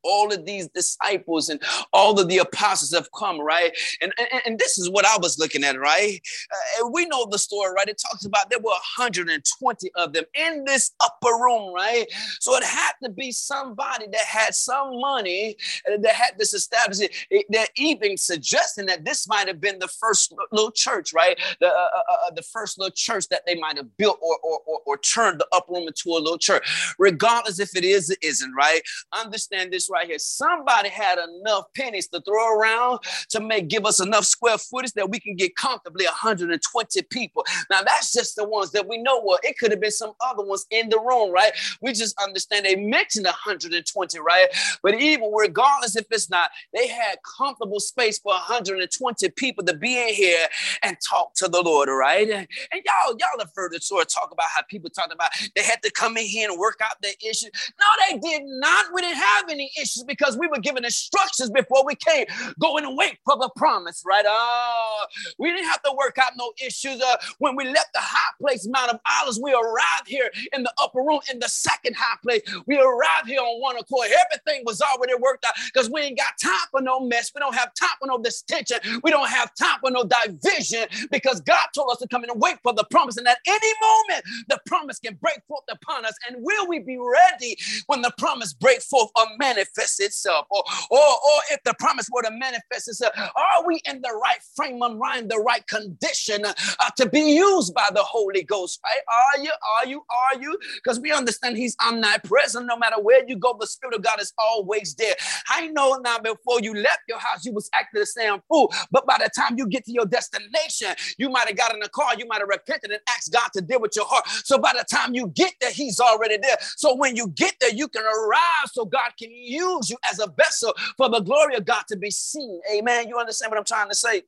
[0.04, 1.60] All of these disciples and
[1.92, 3.72] all of the apostles have come, right?
[4.00, 6.20] And, and, and this is what I was looking at, right?
[6.52, 7.88] Uh, we know the story, right?
[7.88, 12.06] It talks about there were 120 of them in this upper room, right?
[12.40, 17.02] So it had to be somebody that had some money that had this established.
[17.48, 21.38] They're even suggesting that this might have been the first little church, right?
[21.60, 24.60] The, uh, uh, uh, the first little church that they might have built or, or,
[24.66, 26.94] or, or turned the upper room into a little church.
[26.98, 28.82] Regardless if it is or isn't, right?
[29.12, 30.18] Understand this right here.
[30.18, 32.98] Somebody had enough pennies to throw around
[33.30, 37.44] to make give us enough square footage that we can get comfortably 120 people.
[37.70, 39.22] Now that's just the ones that we know.
[39.24, 41.52] Well, it could have been some other ones in the room, right?
[41.80, 44.48] We just understand they mentioned 120, right?
[44.82, 49.96] But even regardless if it's not, they had comfortable space for 120 people to be
[49.96, 50.46] in here
[50.82, 52.28] and talk to the Lord, right?
[52.28, 55.80] And y'all, y'all have heard the story talk about how people talked about they had
[55.84, 57.50] to come in here and work out their issues.
[57.78, 58.86] No, they did not.
[58.92, 62.26] We didn't have any issues issues because we were given instructions before we came.
[62.58, 64.24] Go and wait for the promise, right?
[64.26, 65.06] Uh,
[65.38, 67.00] we didn't have to work out no issues.
[67.00, 70.72] Uh, when we left the high place, Mount of Olives, we arrived here in the
[70.80, 72.42] upper room in the second high place.
[72.66, 74.08] We arrived here on one accord.
[74.24, 77.30] Everything was already worked out because we ain't got time for no mess.
[77.34, 78.78] We don't have time for no distension.
[79.02, 82.56] We don't have time for no division because God told us to come and wait
[82.62, 83.16] for the promise.
[83.16, 86.14] And at any moment, the promise can break forth upon us.
[86.28, 89.73] And will we be ready when the promise break forth or manifest?
[89.76, 94.00] Manifest itself, or, or, or if the promise were to manifest itself, are we in
[94.02, 96.54] the right frame of mind, the right condition uh,
[96.96, 98.80] to be used by the Holy Ghost?
[98.84, 99.00] Right?
[99.08, 99.50] Are you?
[99.76, 100.04] Are you?
[100.10, 100.58] Are you?
[100.82, 102.66] Because we understand He's omnipresent.
[102.66, 105.14] No matter where you go, the Spirit of God is always there.
[105.48, 106.18] I know now.
[106.24, 109.58] Before you left your house, you was acting the same fool, but by the time
[109.58, 112.48] you get to your destination, you might have got in the car, you might have
[112.48, 114.26] repented and asked God to deal with your heart.
[114.44, 116.56] So by the time you get there, He's already there.
[116.76, 120.18] So when you get there, you can arrive so God can use use you as
[120.18, 122.60] a vessel for the glory of God to be seen.
[122.72, 123.08] Amen.
[123.08, 124.22] You understand what I'm trying to say?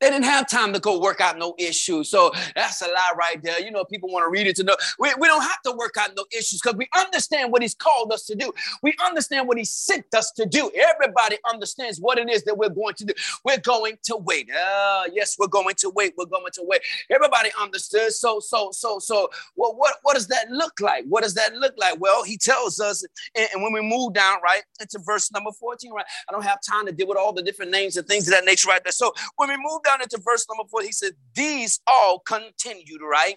[0.00, 2.08] They didn't have time to go work out no issues.
[2.08, 3.60] So that's a lie right there.
[3.60, 4.76] You know, people want to read it to know.
[4.98, 8.12] We, we don't have to work out no issues because we understand what he's called
[8.12, 8.52] us to do.
[8.82, 10.70] We understand what he sent us to do.
[10.76, 13.14] Everybody understands what it is that we're going to do.
[13.44, 14.50] We're going to wait.
[14.50, 16.14] Uh, yes, we're going to wait.
[16.16, 16.80] We're going to wait.
[17.10, 18.12] Everybody understood.
[18.12, 21.04] So, so, so, so, well, what, what does that look like?
[21.08, 22.00] What does that look like?
[22.00, 25.92] Well, he tells us, and, and when we move down, right, into verse number 14,
[25.92, 28.34] right, I don't have time to deal with all the different names and things of
[28.34, 28.92] that nature right there.
[28.92, 33.36] So when we move down into verse number four, he said, These all continued, right?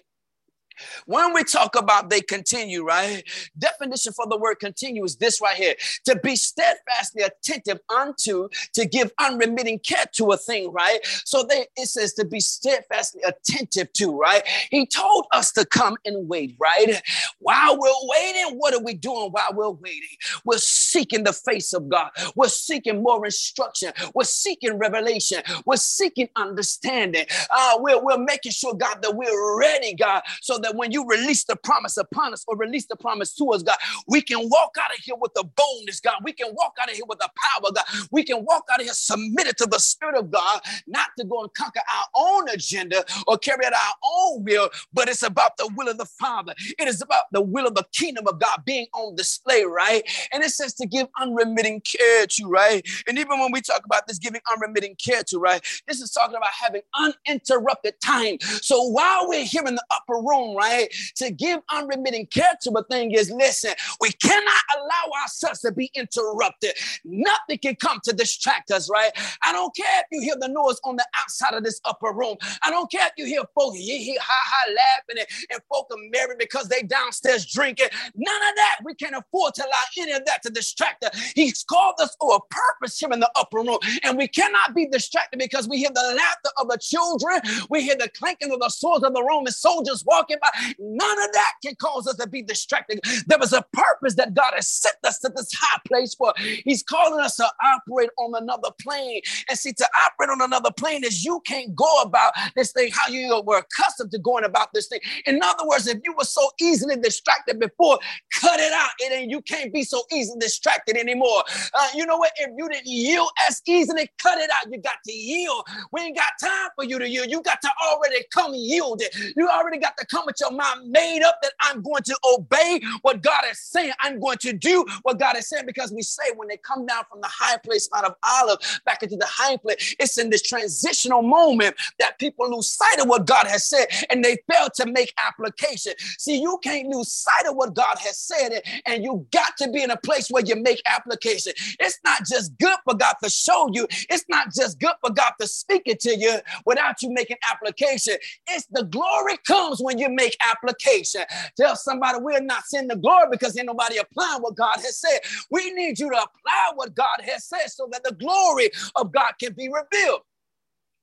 [1.06, 3.22] When we talk about they continue, right?
[3.58, 8.86] Definition for the word continue is this right here to be steadfastly attentive unto, to
[8.86, 10.98] give unremitting care to a thing, right?
[11.24, 14.42] So they, it says to be steadfastly attentive to, right?
[14.70, 17.00] He told us to come and wait, right?
[17.38, 20.16] While we're waiting, what are we doing while we're waiting?
[20.44, 22.10] We're seeking the face of God.
[22.36, 23.92] We're seeking more instruction.
[24.14, 25.42] We're seeking revelation.
[25.64, 27.26] We're seeking understanding.
[27.50, 31.44] Uh, we're, we're making sure, God, that we're ready, God, so that when you release
[31.44, 34.92] the promise upon us or release the promise to us, God, we can walk out
[34.92, 36.16] of here with the boldness, God.
[36.22, 37.84] We can walk out of here with the power, God.
[38.10, 41.42] We can walk out of here submitted to the Spirit of God, not to go
[41.42, 45.70] and conquer our own agenda or carry out our own will, but it's about the
[45.76, 46.54] will of the Father.
[46.78, 50.02] It is about the will of the kingdom of God being on display, right?
[50.32, 52.86] And it says to give unremitting care to, right?
[53.08, 55.64] And even when we talk about this giving unremitting care to, right?
[55.86, 58.38] This is talking about having uninterrupted time.
[58.40, 60.88] So while we're here in the upper room, right?
[61.16, 65.90] To give unremitting care to a thing is listen, we cannot allow ourselves to be
[65.94, 66.72] interrupted.
[67.04, 69.10] Nothing can come to distract us, right?
[69.42, 72.36] I don't care if you hear the noise on the outside of this upper room.
[72.62, 75.86] I don't care if you hear folk you hear ha ha laughing and, and folk
[75.90, 77.88] are married because they downstairs drinking.
[78.14, 78.78] None of that.
[78.84, 81.32] We can't afford to allow any of that to distract us.
[81.34, 84.86] He's called us for a purpose here in the upper room, and we cannot be
[84.86, 88.68] distracted because we hear the laughter of the children, we hear the clanking of the
[88.68, 90.36] swords of the Roman soldiers walking.
[90.78, 93.00] None of that can cause us to be distracted.
[93.26, 96.32] There was a purpose that God has set us to this high place for.
[96.64, 99.22] He's calling us to operate on another plane.
[99.48, 103.08] And see, to operate on another plane is you can't go about this thing how
[103.12, 105.00] you were accustomed to going about this thing.
[105.26, 107.98] In other words, if you were so easily distracted before,
[108.34, 108.90] cut it out.
[109.00, 111.44] It ain't you can't be so easily distracted anymore.
[111.74, 112.32] Uh, you know what?
[112.38, 114.72] If you didn't yield as easily, cut it out.
[114.72, 115.64] You got to yield.
[115.92, 117.28] We ain't got time for you to yield.
[117.30, 119.08] You got to already come yielded.
[119.36, 122.80] You already got to come with your mind made up that I'm going to obey
[123.02, 123.92] what God is saying.
[124.00, 127.04] I'm going to do what God is saying because we say when they come down
[127.10, 130.42] from the high place out of Olive back into the high place, it's in this
[130.42, 134.86] transitional moment that people lose sight of what God has said and they fail to
[134.86, 135.92] make application.
[136.18, 139.82] See, you can't lose sight of what God has said and you got to be
[139.82, 141.52] in a place where you make application.
[141.78, 145.32] It's not just good for God to show you, it's not just good for God
[145.40, 148.16] to speak it to you without you making application.
[148.48, 151.22] It's the glory comes when you make application.
[151.56, 155.20] Tell somebody we're not seeing the glory because ain't nobody applying what God has said.
[155.50, 159.32] We need you to apply what God has said so that the glory of God
[159.40, 160.20] can be revealed.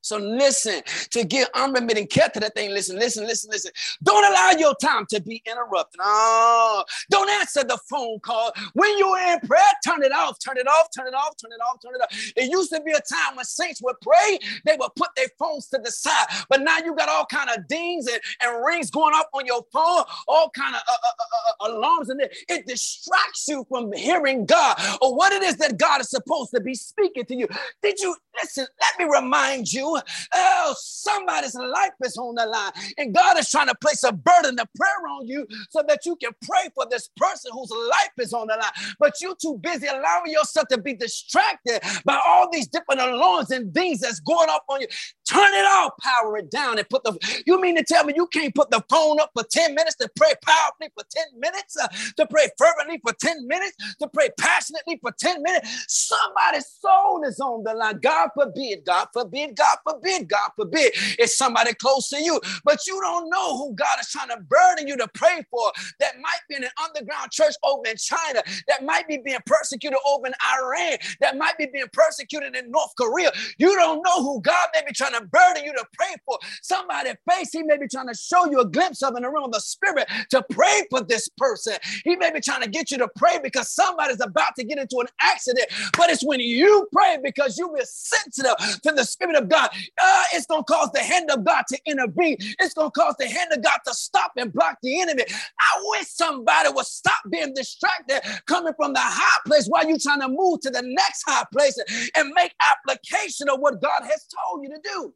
[0.01, 0.81] So listen
[1.11, 2.71] to get unremitting care to that thing.
[2.71, 3.71] Listen, listen, listen, listen.
[4.03, 5.99] Don't allow your time to be interrupted.
[6.03, 8.51] Oh, don't answer the phone call.
[8.73, 11.61] When you're in prayer, turn it off, turn it off, turn it off, turn it
[11.61, 12.33] off, turn it off.
[12.35, 15.67] It used to be a time when saints would pray, they would put their phones
[15.67, 16.27] to the side.
[16.49, 19.63] But now you got all kind of dings and, and rings going off on your
[19.71, 22.35] phone, all kind of uh, uh, uh, uh, alarms in it.
[22.47, 26.61] It distracts you from hearing God or what it is that God is supposed to
[26.61, 27.47] be speaking to you.
[27.81, 28.67] Did you listen?
[28.79, 29.88] Let me remind you
[30.33, 32.71] Oh, somebody's life is on the line.
[32.97, 36.15] And God is trying to place a burden of prayer on you so that you
[36.15, 38.95] can pray for this person whose life is on the line.
[38.99, 43.73] But you're too busy allowing yourself to be distracted by all these different alarms and
[43.73, 44.87] things that's going up on you.
[45.27, 47.17] Turn it off, power it down, and put the.
[47.45, 50.09] You mean to tell me you can't put the phone up for 10 minutes to
[50.15, 51.87] pray powerfully for 10 minutes, uh,
[52.17, 55.85] to pray fervently for 10 minutes, to pray passionately for 10 minutes?
[55.87, 57.99] Somebody's soul is on the line.
[58.01, 62.99] God forbid, God forbid, God forbid, God forbid, it's somebody close to you, but you
[63.01, 65.71] don't know who God is trying to burden you to pray for.
[65.99, 69.99] That might be in an underground church over in China, that might be being persecuted
[70.07, 73.32] over in Iran, that might be being persecuted in North Korea.
[73.57, 76.38] You don't know who God may be trying to burden you to pray for.
[76.61, 79.45] Somebody face He may be trying to show you a glimpse of in the realm
[79.45, 81.73] of the spirit to pray for this person.
[82.03, 84.97] He may be trying to get you to pray because somebody's about to get into
[84.99, 85.67] an accident,
[85.97, 89.68] but it's when you pray because you be sensitive to the spirit of God
[90.01, 92.38] uh, it's going to cause the hand of God to intervene.
[92.59, 95.24] It's going to cause the hand of God to stop and block the enemy.
[95.30, 100.22] I wish somebody would stop being distracted coming from the high place while you're trying
[100.22, 101.78] to move to the next high place
[102.15, 105.13] and make application of what God has told you to do.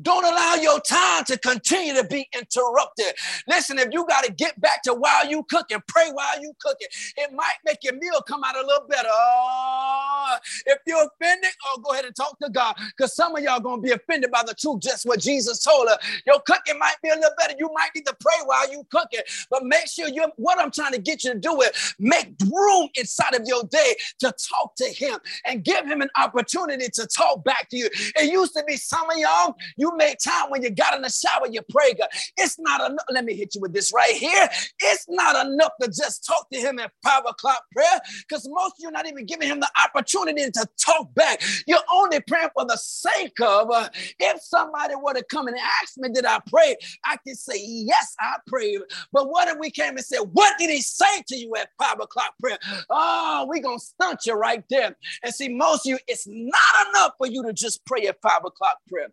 [0.00, 3.14] Don't allow your time to continue to be interrupted.
[3.46, 6.88] Listen, if you got to get back to while you cooking, pray while you cooking.
[7.16, 9.08] It might make your meal come out a little better.
[9.10, 10.36] Oh,
[10.66, 13.80] if you're offended, oh, go ahead and talk to God because some of y'all going
[13.80, 15.96] to be offended by the truth, just what Jesus told her.
[16.26, 17.54] Your cooking might be a little better.
[17.58, 20.92] You might need to pray while you cooking, but make sure you what I'm trying
[20.92, 24.84] to get you to do is make room inside of your day to talk to
[24.84, 27.88] him and give him an opportunity to talk back to you.
[28.16, 31.10] It used to be some of y'all you made time when you got in the
[31.10, 31.94] shower, you pray.
[31.94, 32.08] God.
[32.36, 33.04] It's not enough.
[33.10, 34.48] Let me hit you with this right here.
[34.80, 38.80] It's not enough to just talk to him at five o'clock prayer because most of
[38.80, 41.42] you not even giving him the opportunity to talk back.
[41.66, 43.88] You're only praying for the sake of uh,
[44.18, 46.76] if somebody were to come and ask me, Did I pray?
[47.04, 48.80] I can say, Yes, I prayed.
[49.12, 52.00] But what if we came and said, What did he say to you at five
[52.00, 52.58] o'clock prayer?
[52.90, 54.96] Oh, we're going to stunt you right there.
[55.22, 58.44] And see, most of you, it's not enough for you to just pray at five
[58.44, 59.08] o'clock prayer.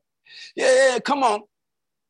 [0.56, 1.42] Yeah, come on.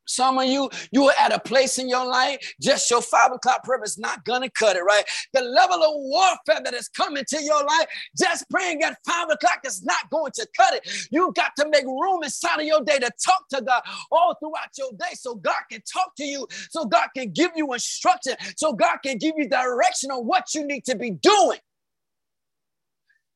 [0.08, 3.64] Some of you, you are at a place in your life, just your five o'clock
[3.64, 5.04] prayer is not gonna cut it, right?
[5.34, 7.86] The level of warfare that is coming to your life,
[8.18, 11.08] just praying at five o'clock is not going to cut it.
[11.12, 14.70] You got to make room inside of your day to talk to God all throughout
[14.78, 18.74] your day so God can talk to you, so God can give you instruction, so
[18.74, 21.60] God can give you direction on what you need to be doing.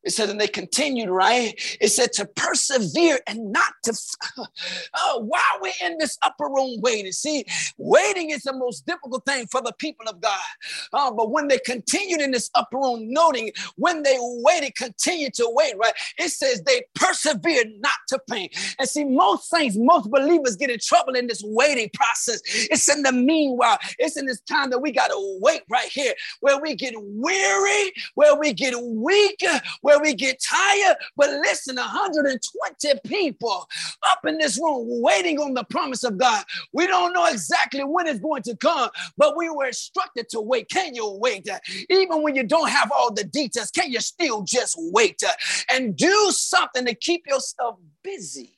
[0.06, 1.54] It said, and they continued, right?
[1.82, 3.94] It said to persevere and not to.
[4.98, 7.46] Oh, while we're in this upper room waiting, see,
[7.78, 10.40] waiting is the most difficult thing for the people of God.
[10.94, 15.48] Uh, but when they continued in this upper room, noting when they waited, continued to
[15.50, 15.94] wait, right?
[16.18, 18.50] It says they persevered not to pain.
[18.80, 22.42] And see, most saints, most believers get in trouble in this waiting process.
[22.46, 26.14] It's in the meanwhile, it's in this time that we got to wait right here,
[26.42, 29.44] where we get weary, where we get weak,
[29.82, 30.98] where where we get tired.
[31.16, 33.68] But listen, 120 people
[34.12, 36.44] up in this room waiting on the promise of God.
[36.74, 40.70] We don't know exactly when it's going to come, but we were instructed to wait.
[40.70, 41.48] Can you wait?
[41.90, 45.22] Even when you don't have all the details, can you still just wait
[45.72, 48.55] and do something to keep yourself busy?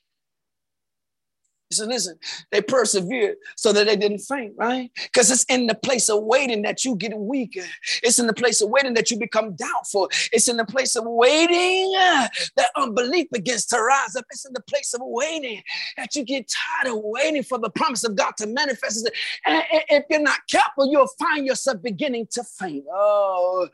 [1.70, 2.18] Said, listen,
[2.50, 4.90] they persevered so that they didn't faint, right?
[5.04, 7.66] Because it's in the place of waiting that you get weaker.
[8.02, 10.10] It's in the place of waiting that you become doubtful.
[10.32, 14.24] It's in the place of waiting uh, that unbelief begins to rise up.
[14.32, 15.62] It's in the place of waiting
[15.98, 19.10] that you get tired of waiting for the promise of God to manifest.
[19.46, 22.86] And if you're not careful, you'll find yourself beginning to faint.
[22.90, 23.68] Oh,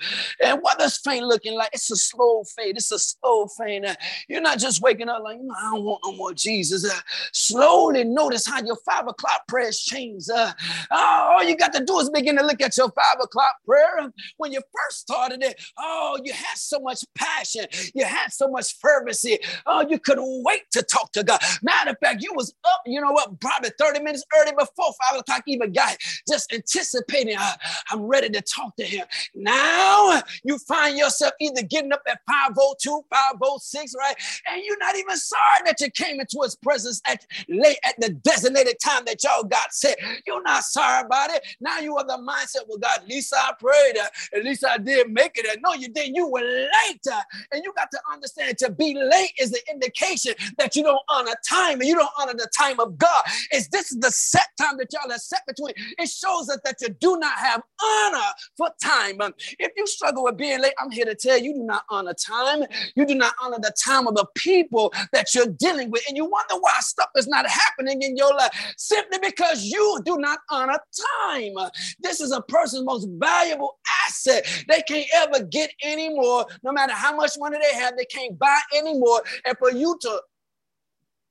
[0.43, 1.69] and what does faint looking like?
[1.73, 2.77] It's a slow fade.
[2.77, 3.85] It's a slow faint.
[4.27, 6.89] You're not just waking up like, I don't want no more Jesus.
[6.89, 6.99] Uh,
[7.31, 10.23] slow slowly notice how your five o'clock prayers change.
[10.33, 10.51] Uh,
[10.91, 14.11] all you got to do is begin to look at your five o'clock prayer.
[14.37, 18.77] When you first started it, oh, you had so much passion, you had so much
[18.79, 19.39] fervency.
[19.65, 21.39] Oh, you couldn't wait to talk to God.
[21.61, 25.19] Matter of fact, you was up, you know what, probably 30 minutes early before five
[25.19, 27.53] o'clock even got just anticipating, uh,
[27.91, 29.05] I'm ready to talk to him.
[29.35, 34.15] Now you find yourself either getting up at 502, 506, right?
[34.51, 38.09] And you're not even sorry that you came into his presence at late at the
[38.09, 39.97] designated time that y'all got set.
[40.25, 41.45] You're not sorry about it.
[41.59, 43.95] Now you are the mindset, well, God, at least I prayed.
[44.33, 45.59] At least I did make it.
[45.61, 46.15] No, you didn't.
[46.15, 47.07] You were late.
[47.51, 51.33] And you got to understand to be late is the indication that you don't honor
[51.47, 53.23] time and you don't honor the time of God.
[53.51, 55.73] Is this is the set time that y'all have set between?
[55.97, 59.19] It shows us that you do not have honor for time.
[59.59, 62.13] If you struggle with being late, I'm here to tell you, you do not honor
[62.13, 62.63] time.
[62.95, 66.03] You do not honor the time of the people that you're dealing with.
[66.07, 70.01] And you wonder why stuff is not happening happening in your life simply because you
[70.05, 70.79] do not honor
[71.25, 71.53] time.
[71.99, 74.45] This is a person's most valuable asset.
[74.67, 78.37] They can't ever get any more, no matter how much money they have, they can't
[78.37, 79.21] buy anymore.
[79.45, 80.21] And for you to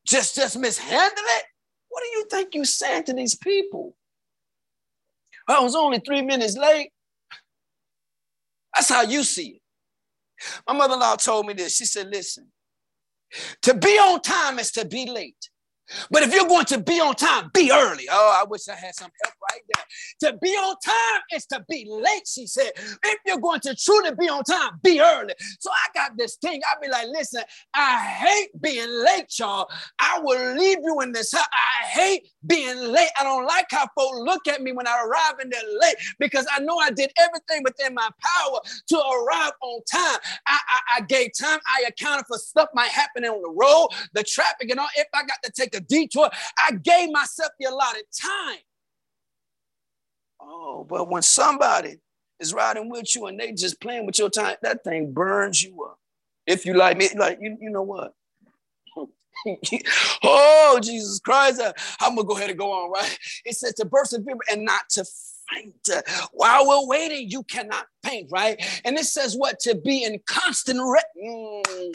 [0.06, 1.44] just, just mishandle it,
[1.88, 3.94] what do you think you're saying to these people?
[5.48, 6.90] I was only three minutes late.
[8.74, 9.62] That's how you see it.
[10.66, 11.76] My mother in law told me this.
[11.76, 12.48] She said, Listen,
[13.62, 15.50] to be on time is to be late.
[16.10, 18.06] But if you're going to be on time, be early.
[18.10, 20.30] Oh, I wish I had some help right there.
[20.32, 22.70] To be on time is to be late, she said.
[22.76, 25.34] If you're going to truly be on time, be early.
[25.60, 26.60] So I got this thing.
[26.70, 27.42] I'll be like, listen,
[27.74, 29.68] I hate being late, y'all.
[29.98, 31.34] I will leave you in this.
[31.34, 33.10] I hate being late.
[33.18, 36.46] I don't like how folks look at me when I arrive in there late because
[36.54, 40.18] I know I did everything within my power to arrive on time.
[40.46, 41.60] I, I, I gave time.
[41.66, 44.88] I accounted for stuff might happen on the road, the traffic and all.
[44.96, 46.30] If I got to take a detour.
[46.58, 48.58] I gave myself the allotted time.
[50.40, 51.96] Oh, but when somebody
[52.40, 55.84] is riding with you and they just playing with your time, that thing burns you
[55.84, 55.98] up.
[56.46, 58.14] If you like me, like you, you know what?
[60.22, 61.60] oh, Jesus Christ.
[62.00, 63.18] I'm gonna go ahead and go on, right?
[63.44, 65.04] It says to persevere and not to
[65.52, 65.90] faint.
[66.32, 68.62] While we're waiting, you cannot paint, right?
[68.84, 69.58] And it says what?
[69.60, 70.80] To be in constant.
[70.80, 71.92] Re- mm.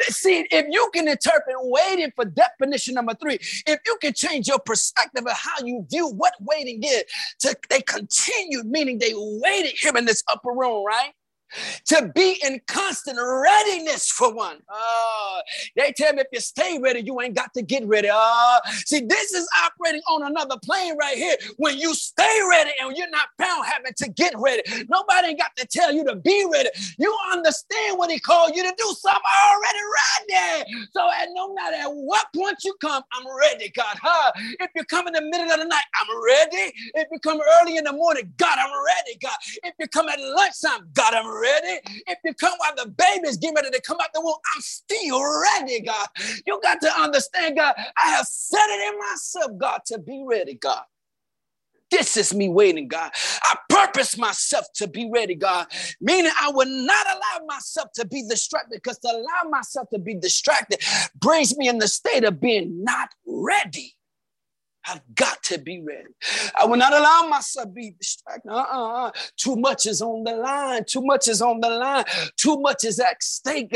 [0.00, 4.58] See, if you can interpret waiting for definition number three, if you can change your
[4.58, 7.04] perspective of how you view what waiting is,
[7.40, 11.12] to they continued, meaning they waited him in this upper room, right?
[11.86, 14.56] To be in constant readiness for one.
[14.68, 15.40] Uh,
[15.76, 18.08] they tell me if you stay ready, you ain't got to get ready.
[18.12, 21.36] Uh, see, this is operating on another plane right here.
[21.56, 25.66] When you stay ready and you're not found having to get ready, nobody got to
[25.66, 26.70] tell you to be ready.
[26.98, 28.94] You understand what he called you to do.
[28.98, 30.88] So I'm already ready.
[30.92, 33.96] So at no matter at what point you come, I'm ready, God.
[34.02, 34.32] Huh?
[34.60, 36.72] If you come in the middle of the night, I'm ready.
[36.94, 39.36] If you come early in the morning, God, I'm ready, God.
[39.62, 41.80] If you come at lunchtime, God, I'm ready ready.
[42.06, 45.22] If you come while the baby's getting ready to come out the womb, I'm still
[45.22, 46.08] ready, God.
[46.46, 50.54] You got to understand, God, I have set it in myself, God, to be ready,
[50.54, 50.82] God.
[51.90, 53.12] This is me waiting, God.
[53.42, 55.66] I purpose myself to be ready, God.
[56.00, 60.14] Meaning I will not allow myself to be distracted because to allow myself to be
[60.14, 60.82] distracted
[61.20, 63.94] brings me in the state of being not ready.
[64.86, 66.08] I've got to be ready.
[66.60, 68.50] I will not allow myself to be distracted.
[68.50, 69.10] Uh-uh.
[69.36, 70.84] Too much is on the line.
[70.86, 72.04] Too much is on the line.
[72.36, 73.74] Too much is at stake.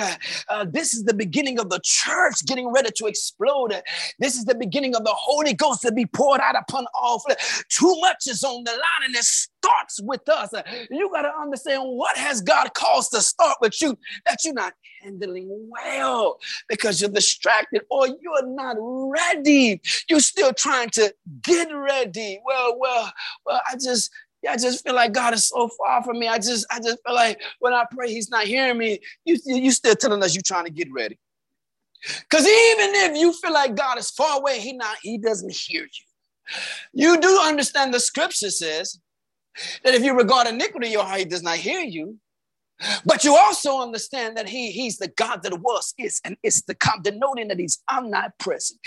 [0.48, 3.72] Uh, this is the beginning of the church getting ready to explode.
[4.18, 7.22] This is the beginning of the Holy Ghost to be poured out upon all.
[7.68, 9.24] Too much is on the line, and it
[9.62, 10.52] starts with us.
[10.90, 14.74] You got to understand what has God caused to start with you that you're not
[15.02, 16.38] handling well
[16.68, 19.80] because you're distracted or you're not ready.
[20.08, 22.40] You're still trying to get ready.
[22.44, 23.12] Well, well,
[23.46, 24.10] well, I just
[24.42, 26.28] Yeah, I just feel like God is so far from me.
[26.28, 29.00] I just, I just feel like when I pray, He's not hearing me.
[29.24, 31.18] You, you still telling us you're trying to get ready.
[32.20, 35.82] Because even if you feel like God is far away, He not, He doesn't hear
[35.82, 36.04] you.
[36.92, 38.98] You do understand the scripture says
[39.84, 42.18] that if you regard iniquity your heart, does not hear you.
[43.04, 46.74] But you also understand that he, he's the God that was, is, and is the
[46.74, 48.78] come, denoting that he's omnipresent.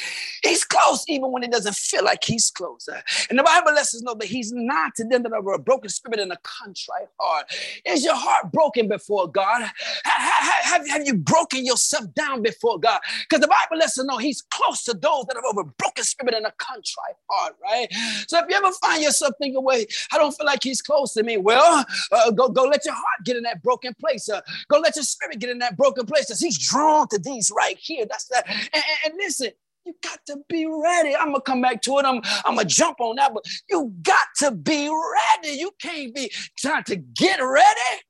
[0.43, 2.87] He's close even when it doesn't feel like he's close.
[3.29, 5.89] And the Bible lets us know that he's not to them that are a broken
[5.89, 7.53] spirit and a contrite heart.
[7.85, 9.69] Is your heart broken before God?
[10.03, 13.01] Have, have, you broken yourself down before God?
[13.27, 16.35] Because the Bible lets us know he's close to those that have a broken spirit
[16.35, 17.87] and a contrite heart, right?
[18.27, 21.23] So if you ever find yourself thinking, wait, I don't feel like he's close to
[21.23, 24.29] me, well, uh, go, go let your heart get in that broken broken place.
[24.29, 27.51] Uh, go let your spirit get in that broken place because he's drawn to these
[27.55, 28.05] right here.
[28.09, 28.45] That's that.
[28.47, 29.49] And, and, and listen,
[29.85, 31.15] you got to be ready.
[31.15, 32.05] I'm gonna come back to it.
[32.05, 35.57] I'm, I'm gonna jump on that, but you got to be ready.
[35.57, 38.01] You can't be trying to get ready.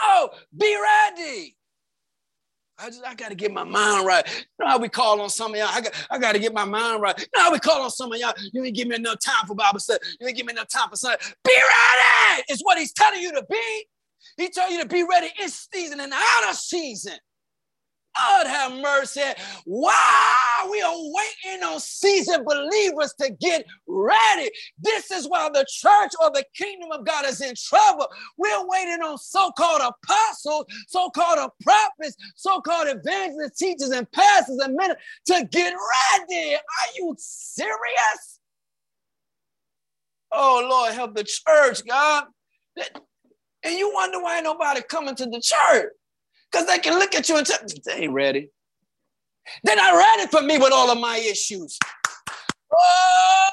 [0.00, 1.56] No, be ready.
[2.78, 4.26] I just I gotta get my mind right.
[4.26, 5.68] You know how we call on some of y'all.
[5.70, 7.16] I got I gotta get my mind right.
[7.18, 8.32] You know how we call on some of y'all.
[8.52, 10.00] You ain't give me enough time for Bible study.
[10.18, 11.20] You ain't give me enough time for something.
[11.44, 12.44] Be ready.
[12.48, 13.86] It's what he's telling you to be.
[14.36, 17.14] He told you to be ready in season and out of season.
[18.16, 19.22] God have mercy.
[19.64, 24.50] Wow, we are waiting on seasoned believers to get ready.
[24.78, 28.06] This is why the church or the kingdom of God is in trouble.
[28.36, 34.58] We're waiting on so called apostles, so called prophets, so called evangelists, teachers, and pastors
[34.58, 34.94] and men
[35.26, 36.54] to get ready.
[36.54, 38.40] Are you serious?
[40.32, 42.24] Oh, Lord, help the church, God.
[43.64, 45.92] And you wonder why nobody coming to the church.
[46.50, 48.50] Because they can look at you and say, they ain't ready.
[49.64, 51.78] They're not ready for me with all of my issues.
[52.74, 53.48] Oh,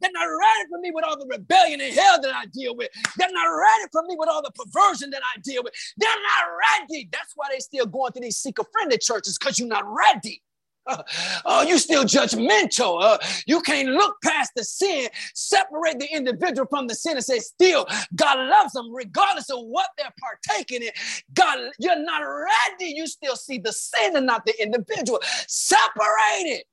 [0.00, 2.90] they're not ready for me with all the rebellion and hell that I deal with.
[3.16, 5.74] They're not ready for me with all the perversion that I deal with.
[5.96, 6.48] They're not
[6.80, 7.08] ready.
[7.12, 10.42] That's why they still going to these seeker-friendly churches, because you're not ready.
[10.86, 11.02] Uh,
[11.44, 13.02] oh, you still judgmental.
[13.02, 17.38] Uh, you can't look past the sin, separate the individual from the sin, and say,
[17.38, 20.90] still, God loves them regardless of what they're partaking in.
[21.34, 22.92] God, you're not ready.
[22.94, 25.20] You still see the sin and not the individual.
[25.46, 26.64] Separate it.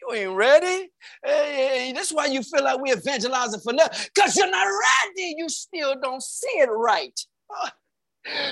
[0.00, 0.90] You ain't ready.
[1.24, 5.34] Hey, that's why you feel like we're evangelizing for nothing, because you're not ready.
[5.36, 7.18] You still don't see it right.
[7.50, 7.70] Uh,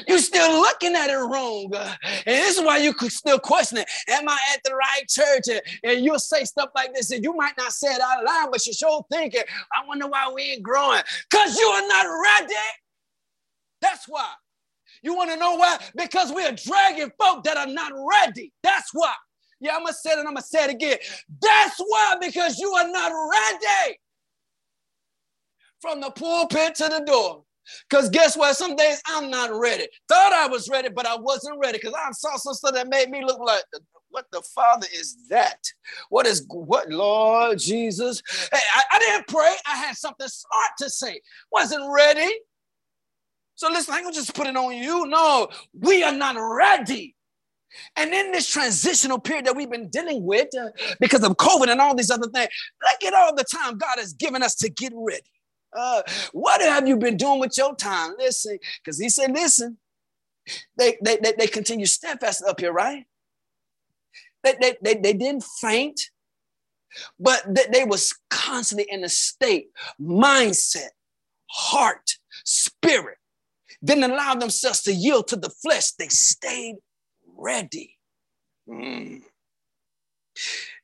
[0.07, 1.70] you're still looking at it wrong.
[1.74, 3.89] and this is why you could still question it.
[4.09, 5.45] Am I at the right church?
[5.85, 8.64] And, you'll say stuff like this, and you might not say it out loud, but
[8.66, 11.01] you're sure thinking, I wonder why we ain't growing.
[11.31, 12.55] Because you are not ready.
[13.81, 14.29] That's why.
[15.03, 15.79] You want to know why?
[15.95, 18.53] Because we are dragging folk that are not ready.
[18.62, 19.14] That's why.
[19.61, 20.99] Yeah, I'm going to say it and I'm going to say it again.
[21.41, 23.99] That's why, because you are not ready.
[25.81, 27.45] From the pulpit to the door.
[27.89, 28.57] Because guess what?
[28.57, 29.89] Some days I'm not ready.
[30.09, 33.11] Thought I was ready, but I wasn't ready because I saw some stuff that made
[33.11, 33.62] me look like,
[34.11, 35.59] what the Father is that?
[36.09, 38.23] What is, what, Lord Jesus?
[38.53, 39.55] Hey, I, I didn't pray.
[39.67, 41.21] I had something smart to say.
[41.53, 42.31] Wasn't ready.
[43.57, 45.07] So listen, I ain't gonna just put it on you.
[45.07, 45.49] No,
[45.79, 47.14] we are not ready.
[47.97, 50.69] And in this transitional period that we've been dealing with uh,
[51.01, 52.49] because of COVID and all these other things,
[52.83, 55.23] look at all the time God has given us to get ready.
[55.77, 56.03] Uh,
[56.33, 58.14] what have you been doing with your time?
[58.18, 59.77] Listen, because he said, listen,
[60.79, 63.05] they, they, they, they continue steadfast up here, right?
[64.43, 66.01] They, they, they, they didn't faint,
[67.18, 69.68] but they, they was constantly in a state,
[70.01, 70.91] mindset,
[71.49, 73.18] heart, spirit.
[73.85, 75.93] Didn't allow themselves to yield to the flesh.
[75.93, 76.77] They stayed
[77.37, 77.97] ready.
[78.68, 79.22] Mm.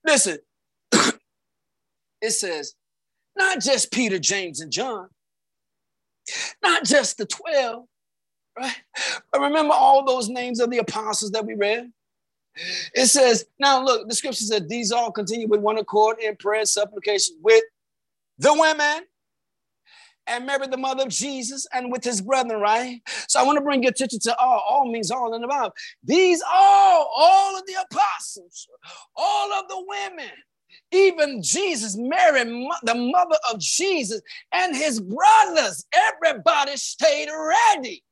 [0.04, 0.38] Listen,
[0.92, 2.74] it says,
[3.36, 5.08] not just Peter, James, and John,
[6.62, 7.84] not just the 12,
[8.58, 8.76] right?
[9.30, 11.90] But remember all those names of the apostles that we read?
[12.94, 16.60] It says, now look, the scripture said these all continue with one accord in prayer,
[16.60, 17.64] and supplication with
[18.38, 19.04] the women
[20.26, 23.00] and Mary, the mother of Jesus, and with his brethren, right?
[23.28, 24.62] So I want to bring your attention to all.
[24.68, 25.74] All means all in the Bible.
[26.04, 28.68] These all, all of the apostles,
[29.16, 30.30] all of the women,
[30.92, 32.44] even Jesus, Mary,
[32.82, 34.20] the mother of Jesus,
[34.52, 38.02] and his brothers, everybody stayed ready.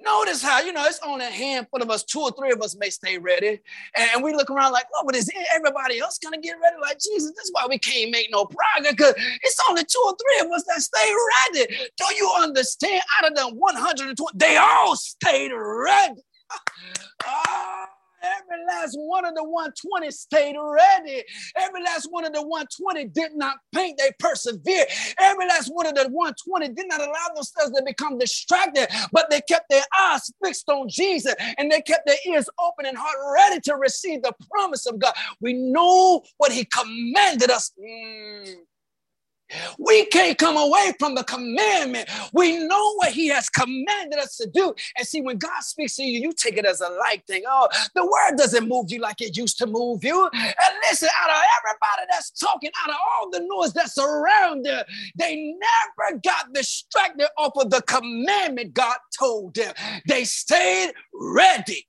[0.00, 2.76] Notice how, you know, it's only a handful of us, two or three of us
[2.78, 3.60] may stay ready.
[3.96, 6.98] And we look around like, oh, but is everybody else going to get ready like
[7.00, 7.32] Jesus?
[7.36, 10.64] That's why we can't make no progress because it's only two or three of us
[10.68, 11.12] that stay
[11.56, 11.90] ready.
[11.96, 13.02] Do you understand?
[13.18, 16.22] Out of the 120, they all stayed ready.
[17.26, 17.88] Ah,
[18.22, 21.22] Every last one of the 120 stayed ready.
[21.56, 24.86] Every last one of the 120 did not paint, they persevered.
[25.20, 29.40] Every last one of the 120 did not allow themselves to become distracted, but they
[29.48, 33.60] kept their eyes fixed on Jesus and they kept their ears open and heart ready
[33.62, 35.14] to receive the promise of God.
[35.40, 37.72] We know what He commanded us.
[37.80, 38.56] Mm.
[39.78, 42.08] We can't come away from the commandment.
[42.32, 44.74] We know what He has commanded us to do.
[44.96, 47.42] And see, when God speaks to you, you take it as a light thing.
[47.48, 50.28] Oh, the word doesn't move you like it used to move you.
[50.32, 54.84] And listen, out of everybody that's talking, out of all the noise that's around there,
[55.16, 59.74] they never got distracted off of the commandment God told them.
[60.06, 61.86] They stayed ready.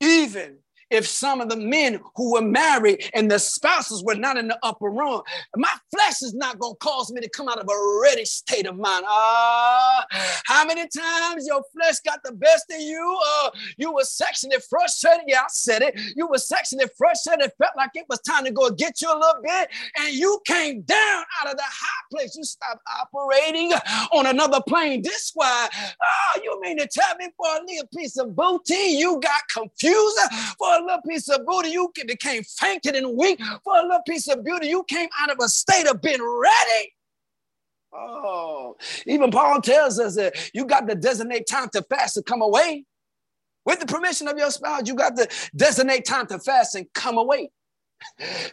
[0.00, 0.58] Even
[0.90, 4.58] if some of the men who were married and the spouses were not in the
[4.62, 5.20] upper room.
[5.56, 8.66] My flesh is not going to cause me to come out of a ready state
[8.66, 9.04] of mind.
[9.06, 13.20] Ah, uh, how many times your flesh got the best of you?
[13.42, 15.24] Uh, you were sexually frustrated.
[15.26, 15.98] Yeah, I said it.
[16.16, 17.46] You were sexually frustrated.
[17.46, 19.68] It felt like it was time to go get you a little bit,
[19.98, 22.36] and you came down out of the high place.
[22.36, 23.72] You stopped operating
[24.12, 25.02] on another plane.
[25.02, 25.68] This why?
[26.02, 30.18] Oh, you mean to tell me for a little piece of booty you got confused
[30.58, 33.40] for a little piece of booty, you became fainted and weak.
[33.64, 36.92] For a little piece of beauty, you came out of a state of being ready.
[37.92, 38.76] Oh,
[39.06, 42.84] even Paul tells us that you got to designate time to fast to come away.
[43.64, 47.18] With the permission of your spouse, you got to designate time to fast and come
[47.18, 47.50] away.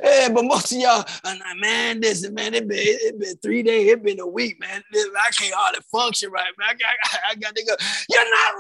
[0.04, 3.64] Yeah, but most of y'all, I'm like, man, listen, man, it been, it been three
[3.64, 4.84] days, it been a week, man.
[4.94, 6.70] I can't hardly function right, man.
[6.70, 7.76] I got, I got to go.
[8.10, 8.54] You're not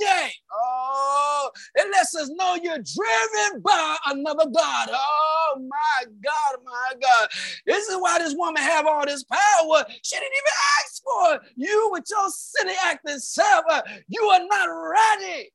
[0.00, 0.32] ready.
[0.52, 4.88] Oh, it lets us know you're driven by another God.
[4.92, 7.28] Oh my God, my God.
[7.66, 9.84] This is why this woman have all this power.
[10.02, 10.52] She didn't even
[10.84, 11.40] ask for it.
[11.56, 13.64] You with your silly acting self,
[14.08, 15.50] you are not ready.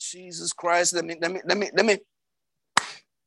[0.00, 1.98] Jesus Christ, let me, let me, let me, let me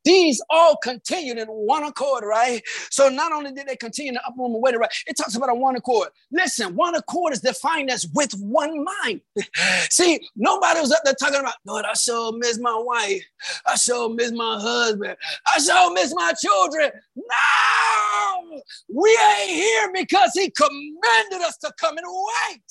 [0.03, 2.61] these all continued in one accord, right?
[2.89, 4.91] So not only did they continue upper room and waiting, right?
[5.07, 6.09] It talks about a one accord.
[6.31, 9.21] Listen, one accord is defined as with one mind.
[9.89, 13.23] See, nobody was up there talking about, Lord, I so miss my wife.
[13.65, 15.17] I so miss my husband.
[15.53, 16.91] I so miss my children.
[17.15, 18.61] No,
[18.93, 22.63] we ain't here because he commanded us to come and wait.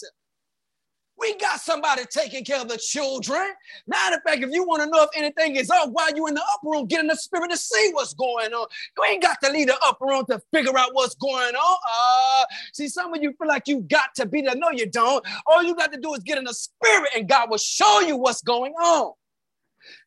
[1.20, 3.52] We got somebody taking care of the children.
[3.86, 6.34] Matter of fact, if you want to know if anything is up while you in
[6.34, 8.66] the upper room, get in the spirit to see what's going on.
[8.96, 11.78] You ain't got to leave the upper room to figure out what's going on.
[11.92, 14.56] Uh, see, some of you feel like you got to be there.
[14.56, 15.24] No, you don't.
[15.46, 18.16] All you got to do is get in the spirit, and God will show you
[18.16, 19.12] what's going on.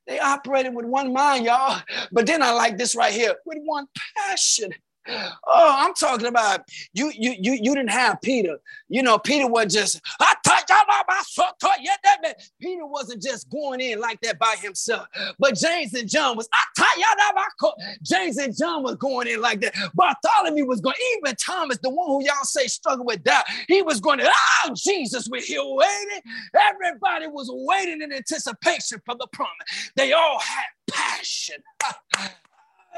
[0.08, 1.82] They operated with one mind, y'all.
[2.12, 3.86] But then I like this right here with one
[4.18, 4.72] passion.
[5.08, 6.62] Oh, I'm talking about
[6.94, 7.12] you.
[7.14, 8.58] You you you didn't have Peter.
[8.90, 11.06] You know, Peter was just I touch y'all up.
[11.10, 11.52] I saw.
[11.82, 12.34] yeah, that man.
[12.62, 15.08] Peter wasn't just going in like that by himself.
[15.40, 19.28] But James and John was I thought, y'all, I caught James and John was going
[19.28, 19.76] in like that.
[19.94, 20.96] Bartholomew was going.
[21.18, 24.20] Even Thomas, the one who y'all say struggled with doubt, he was going.
[24.20, 26.22] To, oh, Jesus, we're here waiting.
[26.56, 29.92] Everybody was waiting in anticipation for the promise.
[29.96, 31.58] They all had passion.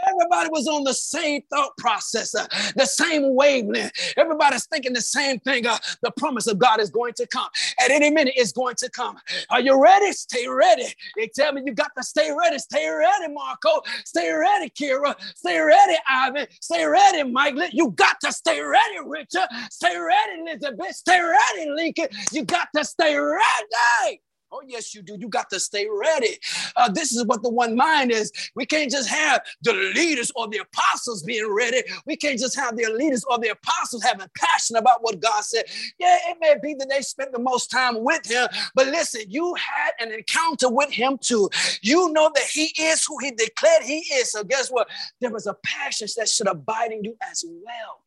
[0.08, 3.92] Everybody was on the same thought process, uh, the same wavelength.
[4.18, 5.66] Everybody's thinking the same thing.
[5.68, 7.50] Uh, the promise of God is going to come.
[7.84, 9.18] At any minute, it's going to come.
[9.50, 10.12] Are you ready?
[10.12, 10.86] Stay ready.
[11.18, 12.60] They tell me you got to stay ready.
[12.60, 13.82] Stay ready, Marco.
[14.06, 15.16] Stay ready, Kira.
[15.36, 16.48] Stay ready, Ivan.
[16.62, 17.56] Stay ready, Mike.
[17.74, 19.48] You got to stay ready, Richard.
[19.70, 20.96] Stay ready, Elizabeth.
[20.96, 22.08] Stay ready, Lincoln.
[22.32, 24.22] You got to stay ready.
[24.56, 25.18] Oh, yes, you do.
[25.20, 26.38] You got to stay ready.
[26.78, 28.32] Uh, this is what the one mind is.
[28.56, 31.84] We can't just have the leaders or the apostles being ready.
[32.06, 35.66] We can't just have the leaders or the apostles having passion about what God said.
[36.00, 39.54] Yeah, it may be that they spent the most time with him, but listen, you
[39.56, 41.50] had an encounter with him too.
[41.82, 44.32] You know that he is who he declared he is.
[44.32, 44.88] So guess what?
[45.20, 48.04] There was a passion that should abide in you as well.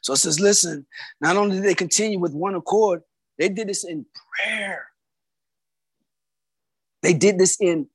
[0.00, 0.86] So it says, listen,
[1.20, 3.02] not only did they continue with one accord,
[3.38, 4.86] they did this in prayer.
[7.02, 7.88] They did this in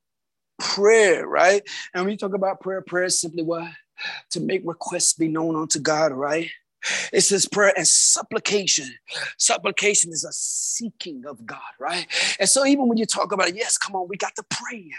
[0.60, 1.62] prayer, right?
[1.94, 3.70] And when you talk about prayer, prayer is simply what?
[4.32, 6.50] To make requests be known unto God, right?
[7.12, 8.90] It says prayer and supplication.
[9.38, 12.08] Supplication is a seeking of God, right?
[12.40, 14.92] And so even when you talk about it, yes, come on, we got to pray.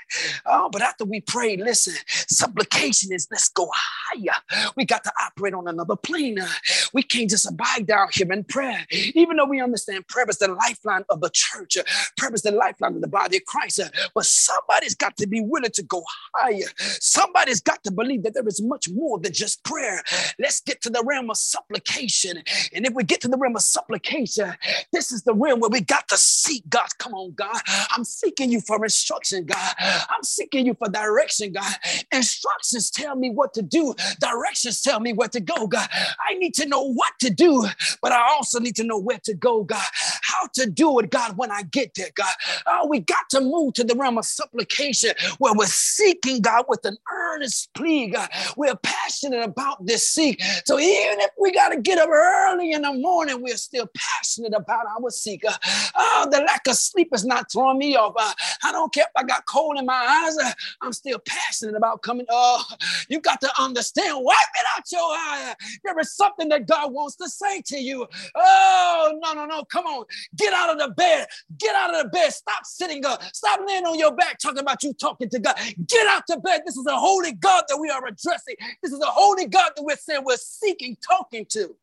[0.46, 4.70] Oh, but after we pray, listen, supplication is let's go higher.
[4.76, 6.38] We got to operate on another plane.
[6.92, 8.86] We can't just abide down here in prayer.
[8.90, 11.76] Even though we understand prayer is the lifeline of the church,
[12.16, 13.80] prayer is the lifeline of the body of Christ.
[14.14, 16.02] But somebody's got to be willing to go
[16.34, 16.66] higher.
[16.78, 20.02] Somebody's got to believe that there is much more than just prayer.
[20.38, 22.42] Let's get to the realm of supplication supplication.
[22.74, 24.52] And if we get to the realm of supplication,
[24.92, 26.88] this is the realm where we got to seek God.
[26.98, 27.60] Come on, God.
[27.90, 29.74] I'm seeking you for instruction, God.
[29.78, 31.72] I'm seeking you for direction, God.
[32.12, 35.88] Instructions tell me what to do, directions tell me where to go, God.
[36.28, 37.66] I need to know what to do,
[38.02, 39.82] but I also need to know where to go, God.
[40.22, 42.32] How to do it, God, when I get there, God.
[42.66, 46.84] Oh, we got to move to the realm of supplication where we're seeking God with
[46.84, 48.28] an earnest plea, God.
[48.56, 50.42] We're passionate about this seek.
[50.64, 54.54] So even if we got to get up early in the morning, we're still passionate
[54.54, 55.50] about our seeker.
[55.96, 58.14] Oh, the lack of sleep is not throwing me off.
[58.18, 58.32] Uh,
[58.64, 60.36] I don't care if I got cold in my eyes.
[60.38, 60.52] Uh,
[60.82, 62.26] I'm still passionate about coming.
[62.28, 62.64] Oh,
[63.08, 64.24] you got to understand.
[64.24, 65.54] Wipe it out your eye.
[65.84, 68.06] There is something that God wants to say to you.
[68.34, 69.64] Oh, no, no, no.
[69.64, 70.04] Come on.
[70.36, 71.26] Get out of the bed.
[71.58, 72.32] Get out of the bed.
[72.32, 73.22] Stop sitting up.
[73.34, 75.56] Stop laying on your back talking about you talking to God.
[75.86, 76.62] Get out to bed.
[76.66, 78.56] This is a holy God that we are addressing.
[78.82, 81.76] This is a holy God that we're saying we're seeking, talking to.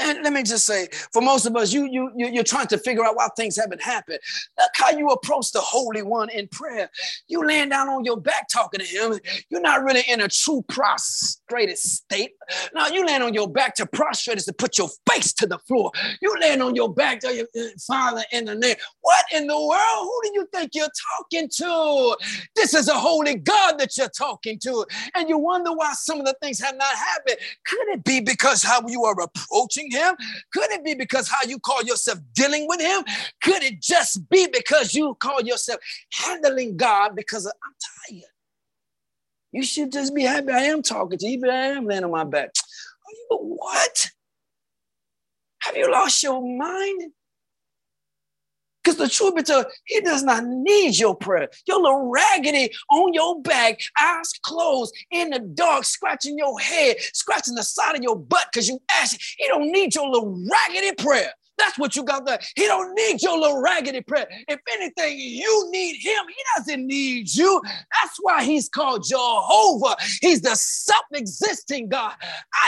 [0.00, 2.78] And let me just say, for most of us, you, you, you, are trying to
[2.78, 4.20] figure out why things haven't happened.
[4.58, 6.88] Look how you approach the Holy One in prayer.
[7.28, 9.18] You laying down on your back talking to Him.
[9.50, 12.32] You're not really in a true prostrated state.
[12.74, 15.58] Now you laying on your back to prostrate is to put your face to the
[15.58, 15.90] floor.
[16.22, 18.76] You laying on your back to your uh, Father in the name.
[19.02, 19.80] What in the world?
[20.00, 20.88] Who do you think you're
[21.18, 22.16] talking to?
[22.56, 24.86] This is a holy God that you're talking to.
[25.14, 27.36] And you wonder why some of the things have not happened.
[27.66, 29.81] Could it be because how you are approaching?
[29.90, 30.14] Him?
[30.52, 33.02] Could it be because how you call yourself dealing with him?
[33.42, 35.80] Could it just be because you call yourself
[36.12, 38.30] handling God because of, I'm tired?
[39.52, 42.10] You should just be happy I am talking to you, even I am laying on
[42.10, 42.48] my back.
[42.48, 44.10] Are you what?
[45.60, 47.12] Have you lost your mind?
[48.82, 51.48] Because the truth be told, he does not need your prayer.
[51.66, 57.54] You're little raggedy on your back, eyes closed, in the dark, scratching your head, scratching
[57.54, 59.18] the side of your butt because you ask.
[59.38, 61.32] He don't need your little raggedy prayer.
[61.62, 62.40] That's what you got there.
[62.56, 64.26] He don't need your little raggedy prayer.
[64.48, 66.24] If anything, you need him.
[66.28, 67.62] He doesn't need you.
[67.64, 69.96] That's why he's called Jehovah.
[70.20, 72.14] He's the self-existing God.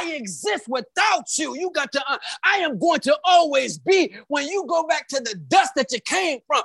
[0.01, 1.57] I exist without you.
[1.57, 5.21] You got to, uh, I am going to always be when you go back to
[5.21, 6.63] the dust that you came from.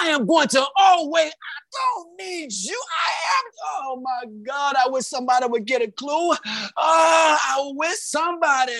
[0.00, 2.80] I am going to always, I don't need you.
[3.08, 6.32] I am, oh my God, I wish somebody would get a clue.
[6.32, 6.36] Oh,
[6.76, 8.74] I wish somebody,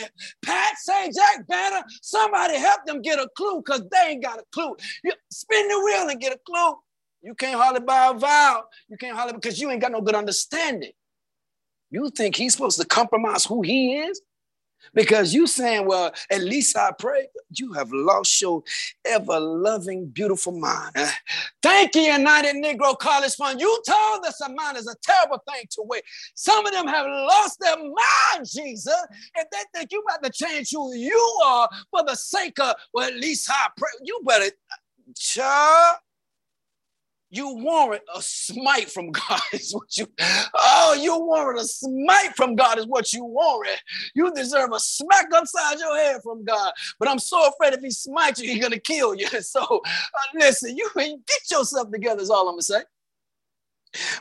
[0.44, 4.44] Pat, say Jack Vanna, somebody help them get a clue because they ain't got a
[4.52, 4.76] clue.
[5.02, 6.74] You spin the wheel and get a clue.
[7.22, 8.64] You can't hardly buy a vow.
[8.88, 10.92] You can't hardly because you ain't got no good understanding.
[11.90, 14.20] You think he's supposed to compromise who he is?
[14.94, 18.62] Because you saying, well, at least I pray, you have lost your
[19.04, 20.96] ever loving, beautiful mind.
[21.62, 23.60] Thank you, United Negro College Fund.
[23.60, 26.02] You told us a mind is a terrible thing to wait.
[26.34, 29.06] Some of them have lost their mind, Jesus,
[29.36, 33.08] and they think you about to change who you are for the sake of, well,
[33.08, 33.90] at least I pray.
[34.02, 35.98] You better, uh, child
[37.32, 40.06] you warrant a smite from God is what you
[40.54, 43.80] oh you warrant a smite from God is what you warrant.
[44.14, 46.72] You deserve a smack upside your head from God.
[46.98, 49.26] But I'm so afraid if he smites you, he's gonna kill you.
[49.42, 49.78] So uh,
[50.34, 52.82] listen, you get yourself together is all I'm gonna say.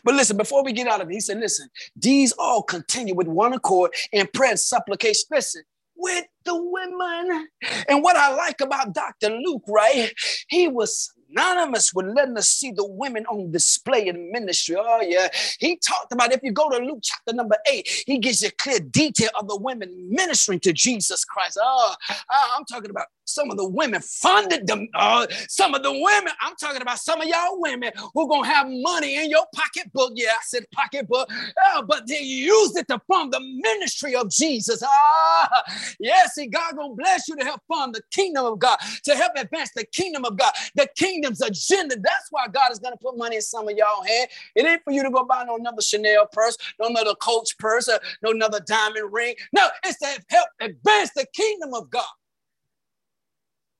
[0.04, 3.28] But listen, before we get out of it, he said, listen, these all continue with
[3.28, 5.24] one accord in prayer and supplication.
[5.32, 5.64] Listen,
[5.96, 7.48] with the women.
[7.88, 9.30] And what I like about Dr.
[9.30, 10.12] Luke, right?
[10.50, 14.76] He was synonymous with letting us see the women on display in ministry.
[14.78, 15.30] Oh, yeah.
[15.60, 18.80] He talked about if you go to Luke chapter number eight, he gives you clear
[18.80, 21.58] detail of the women ministering to Jesus Christ.
[21.62, 24.88] Oh, oh I'm talking about some of the women funded them.
[24.94, 28.68] Uh, some of the women, I'm talking about some of y'all women who gonna have
[28.70, 30.14] money in your pocketbook.
[30.16, 31.30] Yeah, I said pocketbook,
[31.74, 34.84] uh, but they used it to fund the ministry of Jesus.
[34.84, 35.64] Ah,
[36.00, 39.34] yes, see, God gonna bless you to help fund the kingdom of God, to help
[39.36, 41.96] advance the kingdom of God, the kingdom's agenda.
[41.96, 44.30] That's why God is gonna put money in some of y'all hand.
[44.56, 47.88] It ain't for you to go buy no another Chanel purse, no another Coach purse,
[47.88, 49.36] or no another diamond ring.
[49.54, 52.06] No, it's to help advance the kingdom of God.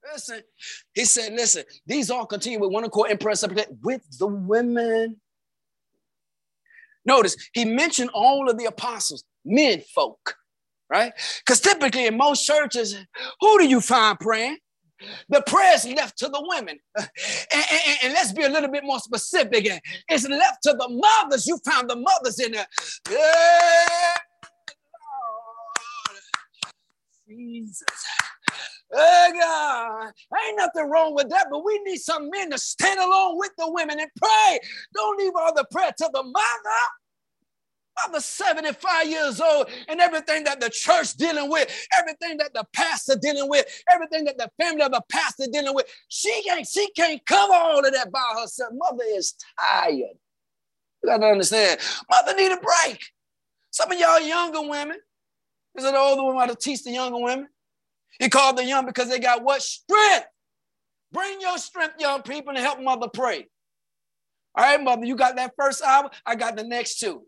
[0.04, 0.42] Listen,
[0.94, 3.36] he said, listen, these all continue with one accord and prayer
[3.84, 5.18] with the women.
[7.06, 10.36] Notice he mentioned all of the apostles, men folk,
[10.90, 11.14] right?
[11.40, 12.96] Because typically in most churches,
[13.40, 14.58] who do you find praying?
[15.30, 16.78] The prayer's left to the women.
[17.54, 19.82] And, and, and, let's be a little bit more specific.
[20.08, 21.46] It's left to the mothers.
[21.46, 22.66] You found the mothers in there.
[23.10, 24.16] Yeah.
[27.28, 27.84] Jesus.
[28.94, 30.12] Oh God,
[30.46, 33.72] ain't nothing wrong with that, but we need some men to stand along with the
[33.72, 34.60] women and pray.
[34.94, 36.44] Don't leave all the prayer to the mother.
[38.08, 41.70] Mother 75 years old, and everything that the church dealing with,
[42.00, 45.86] everything that the pastor dealing with, everything that the family of the pastor dealing with,
[46.08, 48.72] she can't, she can't cover all of that by herself.
[48.74, 50.16] Mother is tired.
[51.04, 51.80] You gotta understand.
[52.10, 53.00] Mother need a break.
[53.72, 54.98] Some of y'all younger women,
[55.76, 57.48] is it the older women to teach the younger women?
[58.20, 59.62] He called the young because they got what?
[59.62, 60.28] Strength.
[61.12, 63.48] Bring your strength, young people, and help mother pray.
[64.56, 67.24] All right, mother, you got that first hour, I got the next two.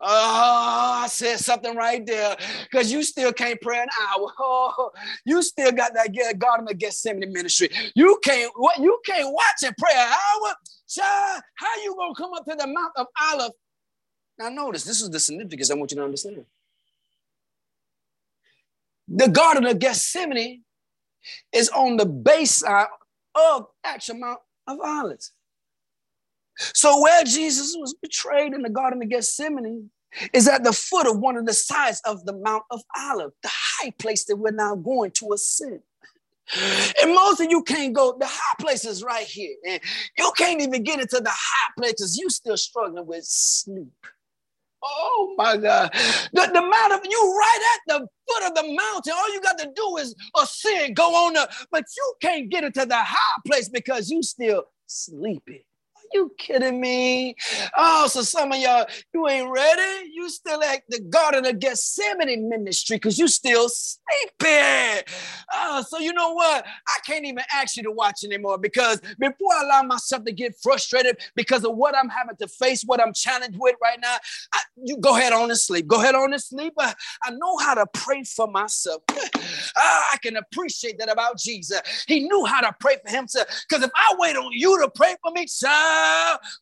[0.00, 4.28] Oh, I said something right there because you still can't pray an hour.
[4.38, 4.90] Oh,
[5.24, 7.70] you still got that Garden of Gethsemane ministry.
[7.94, 10.54] You can't what you can't watch and pray an hour.
[10.88, 13.52] Child, how you gonna come up to the Mount of Olive?
[14.38, 16.44] Now notice this is the significance I want you to understand.
[19.08, 20.62] The Garden of Gethsemane
[21.52, 22.86] is on the base side
[23.34, 25.32] of actual Mount of Olives.
[26.56, 29.90] So where Jesus was betrayed in the Garden of Gethsemane
[30.32, 33.50] is at the foot of one of the sides of the Mount of Olive, the
[33.50, 35.80] high place that we're now going to ascend.
[37.02, 39.56] And most of you can't go, the high places right here.
[39.66, 39.80] And
[40.16, 42.18] you can't even get into the high places.
[42.18, 43.92] You still struggling with sleep.
[44.84, 45.90] Oh my God.
[46.32, 46.60] The, the
[46.94, 49.12] of you right at the foot of the mountain.
[49.16, 51.50] All you got to do is ascend, go on up.
[51.70, 55.62] But you can't get into the high place because you still sleeping
[56.14, 57.34] you kidding me?
[57.76, 60.10] Oh, so some of y'all, you ain't ready.
[60.12, 65.02] You still at the Garden of Gethsemane ministry because you still sleeping.
[65.52, 66.64] Oh, so you know what?
[66.64, 70.54] I can't even ask you to watch anymore because before I allow myself to get
[70.62, 74.16] frustrated because of what I'm having to face, what I'm challenged with right now,
[74.52, 75.88] I, you go ahead on and sleep.
[75.88, 76.74] Go ahead on and sleep.
[76.78, 76.94] I,
[77.24, 79.02] I know how to pray for myself.
[79.76, 81.80] Ah, I can appreciate that about Jesus.
[82.06, 85.16] He knew how to pray for himself because if I wait on you to pray
[85.20, 86.03] for me, son,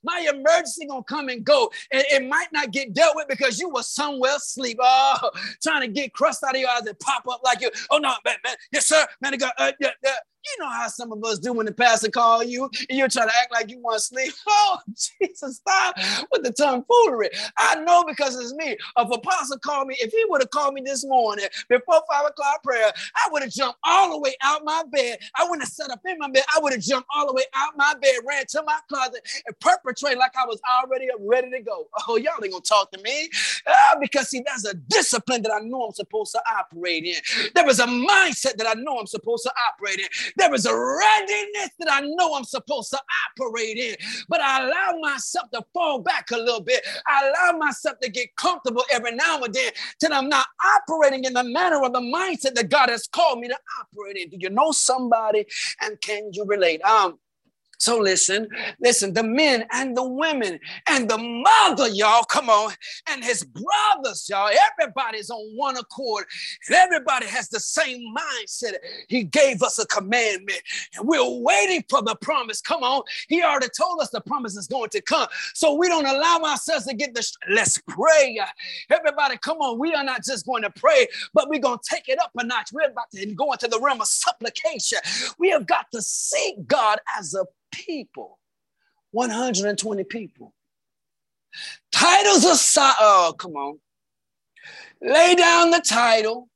[0.02, 1.70] my emergency gonna come and go.
[1.90, 4.78] And it might not get dealt with because you were somewhere asleep.
[4.80, 5.30] Oh,
[5.62, 7.70] trying to get crust out of your eyes and pop up like you.
[7.90, 8.56] Oh no, man, man.
[8.72, 9.06] Yes, sir.
[9.20, 10.14] Man, uh, yeah, yeah.
[10.44, 13.28] You know how some of us do when the pastor call you and you're trying
[13.28, 14.32] to act like you want to sleep.
[14.54, 14.78] Oh,
[15.20, 15.96] Jesus, stop
[16.30, 17.30] with the tomfoolery.
[17.58, 18.76] I know because it's me.
[18.96, 22.62] If apostle called me, if he would have called me this morning before five o'clock
[22.62, 25.18] prayer, I would have jumped all the way out my bed.
[25.36, 26.44] I wouldn't have set up in my bed.
[26.54, 29.58] I would have jumped all the way out my bed, ran to my closet, and
[29.60, 31.88] perpetrate like I was already ready to go.
[32.08, 33.28] Oh, y'all ain't gonna talk to me.
[33.66, 37.16] Uh, because see, that's a discipline that I know I'm supposed to operate in.
[37.54, 40.08] There is a mindset that I know I'm supposed to operate in.
[40.36, 43.00] There is a readiness that I know I'm supposed to
[43.40, 43.96] operate in,
[44.28, 46.84] but I allow myself to fall back a little bit.
[47.06, 50.46] I allow myself to get comfortable every now and then till I'm not
[50.88, 54.30] operating in the manner or the mindset that God has called me to operate in.
[54.30, 55.46] Do you know somebody
[55.82, 56.82] and can you relate?
[56.82, 57.18] Um,
[57.82, 58.46] so listen,
[58.78, 62.72] listen, the men and the women and the mother, y'all, come on,
[63.08, 66.26] and his brothers, y'all, everybody's on one accord
[66.68, 68.74] and everybody has the same mindset.
[69.08, 70.62] He gave us a commandment
[70.96, 72.60] and we're waiting for the promise.
[72.60, 75.26] Come on, he already told us the promise is going to come.
[75.54, 77.36] So we don't allow ourselves to get this.
[77.50, 78.38] Let's pray.
[78.90, 82.08] Everybody, come on, we are not just going to pray, but we're going to take
[82.08, 82.70] it up a notch.
[82.72, 84.98] We're about to go into the realm of supplication.
[85.40, 88.38] We have got to seek God as a people,
[89.10, 90.54] 120 people.
[91.90, 93.78] Titles aside, oh, come on.
[95.02, 96.48] Lay down the title.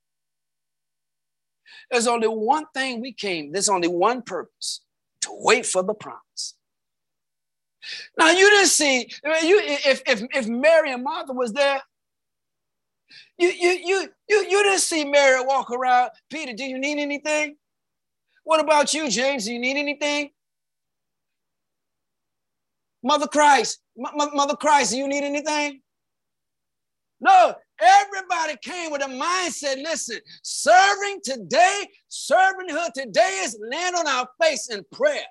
[1.91, 4.81] There's only one thing we came, there's only one purpose
[5.23, 6.55] to wait for the promise.
[8.19, 9.11] Now you didn't see
[9.43, 11.81] you if if if Mary and Martha was there,
[13.39, 16.11] you you you you you didn't see Mary walk around.
[16.31, 17.57] Peter, do you need anything?
[18.45, 19.45] What about you, James?
[19.45, 20.31] Do you need anything?
[23.03, 25.81] Mother Christ, Mother Christ, do you need anything?
[27.21, 29.83] No, everybody came with a mindset.
[29.83, 35.25] Listen, serving today, servinghood today is land on our face in prayer.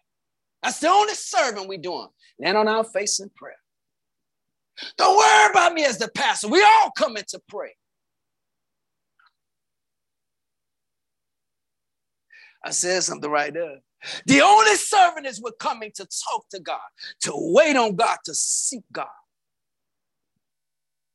[0.64, 2.08] That's the only serving we doing.
[2.40, 3.58] Land on our face in prayer.
[4.98, 6.48] Don't worry about me as the pastor.
[6.48, 7.76] We all coming to pray.
[12.64, 13.78] I said something right there.
[14.26, 16.80] The only servant is we're coming to talk to God,
[17.22, 19.08] to wait on God, to seek God.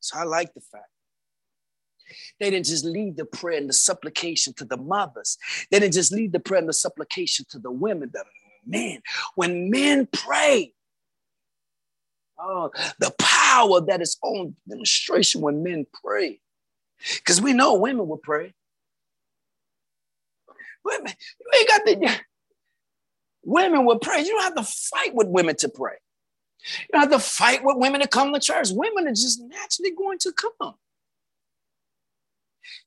[0.01, 0.87] So I like the fact.
[2.41, 5.39] They didn't just leave the prayer and the supplication to the mothers.
[5.71, 8.25] They didn't just leave the prayer and the supplication to the women, the
[8.67, 9.01] men.
[9.37, 10.73] When men pray,
[12.39, 16.41] oh, the power that is on demonstration when men pray.
[17.17, 18.53] Because we know women will pray.
[20.85, 22.21] Women, you ain't got the
[23.43, 24.21] Women will pray.
[24.21, 25.95] You don't have to fight with women to pray.
[26.79, 28.69] You don't have to fight with women to come to church.
[28.71, 30.75] Women are just naturally going to come.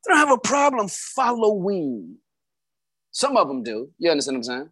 [0.06, 2.18] They don't have a problem following.
[3.12, 3.90] Some of them do.
[3.98, 4.70] You understand what I'm saying?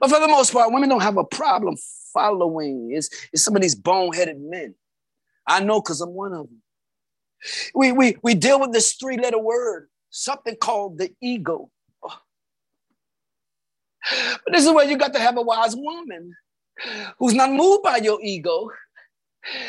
[0.00, 1.76] But for the most part, women don't have a problem
[2.12, 2.90] following.
[2.92, 4.74] It's, it's some of these boneheaded men.
[5.46, 6.62] I know because I'm one of them.
[7.74, 11.70] We, we, we deal with this three letter word, something called the ego.
[14.44, 16.34] But this is where you got to have a wise woman
[17.18, 18.70] who's not moved by your ego,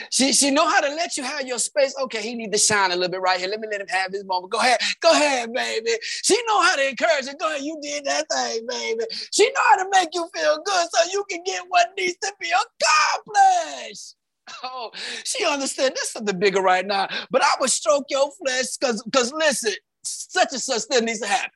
[0.09, 1.95] she, she know how to let you have your space.
[2.01, 3.49] Okay, he need to shine a little bit right here.
[3.49, 4.51] Let me let him have his moment.
[4.51, 5.91] Go ahead, go ahead, baby.
[6.01, 7.39] She know how to encourage it.
[7.39, 9.03] Go ahead, you did that thing, baby.
[9.31, 12.33] She know how to make you feel good so you can get what needs to
[12.39, 14.15] be accomplished.
[14.63, 14.89] Oh,
[15.23, 17.07] she understand this is the bigger right now.
[17.29, 19.73] But I would stroke your flesh because because listen,
[20.03, 21.51] such and such still needs to happen.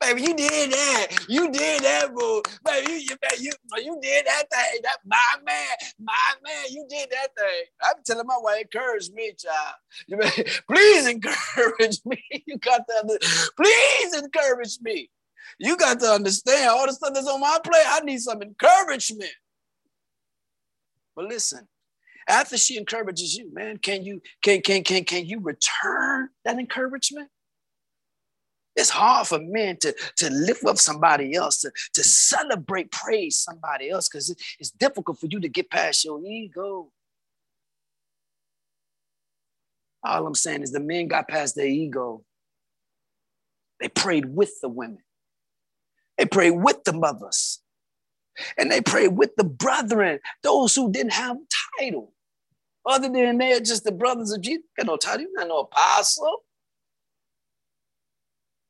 [0.00, 1.06] Baby, you did that.
[1.28, 2.42] You did that, boo.
[2.64, 4.80] Baby, you, you, you, you did that thing.
[4.82, 7.64] That my man, my man, you did that thing.
[7.82, 10.24] I'm telling my wife, encourage me, child.
[10.70, 12.22] Please encourage me.
[12.46, 13.18] You got to,
[13.56, 15.10] please encourage me.
[15.58, 17.84] You got to understand all the stuff that's on my plate.
[17.86, 19.30] I need some encouragement.
[21.16, 21.66] But listen,
[22.28, 27.28] after she encourages you, man, can you can can can can you return that encouragement?
[28.76, 33.90] It's hard for men to, to lift up somebody else, to, to celebrate, praise somebody
[33.90, 36.90] else, because it, it's difficult for you to get past your ego.
[40.02, 42.24] All I'm saying is the men got past their ego.
[43.80, 44.98] They prayed with the women.
[46.18, 47.60] They prayed with the mothers.
[48.58, 51.36] And they prayed with the brethren, those who didn't have
[51.78, 52.12] title.
[52.86, 54.64] Other than they're just the brothers of Jesus.
[54.76, 56.42] Got no title, not no apostle.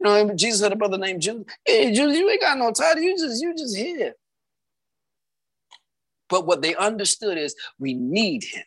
[0.05, 1.47] You know, Jesus had a brother named Judas.
[1.65, 3.03] Hey, Judas, you ain't got no title.
[3.03, 4.15] You just, you just here.
[6.29, 8.65] But what they understood is we need him.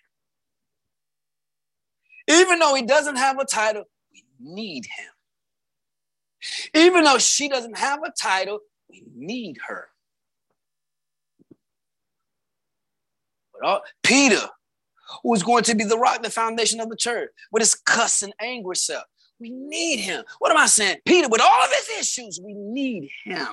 [2.28, 5.12] Even though he doesn't have a title, we need him.
[6.74, 8.60] Even though she doesn't have a title,
[8.90, 9.90] we need her.
[13.54, 14.42] But uh, Peter,
[15.22, 18.24] who was going to be the rock, the foundation of the church, with his cuss
[18.24, 19.04] and angry self,
[19.40, 20.24] we need him.
[20.40, 20.98] What am I saying?
[21.06, 23.48] Peter, with all of his issues, we need him.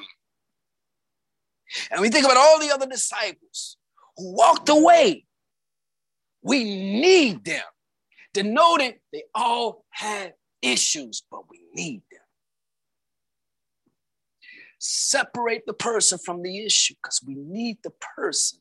[1.90, 3.76] And we think about all the other disciples
[4.16, 5.24] who walked away.
[6.42, 7.62] We need them.
[8.32, 12.20] Denoting they all had issues, but we need them.
[14.78, 18.60] Separate the person from the issue because we need the person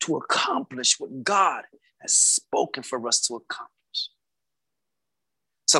[0.00, 1.64] to accomplish what God
[2.00, 3.73] has spoken for us to accomplish.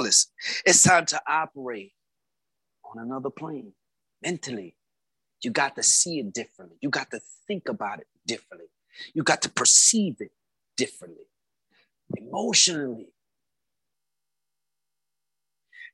[0.00, 0.32] Listen,
[0.64, 1.92] it's time to operate
[2.84, 3.72] on another plane
[4.22, 4.76] mentally.
[5.42, 6.78] You got to see it differently.
[6.80, 8.68] You got to think about it differently.
[9.12, 10.32] You got to perceive it
[10.76, 11.26] differently,
[12.16, 13.08] emotionally.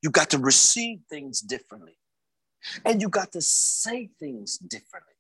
[0.03, 1.97] You got to receive things differently.
[2.85, 5.15] And you got to say things differently.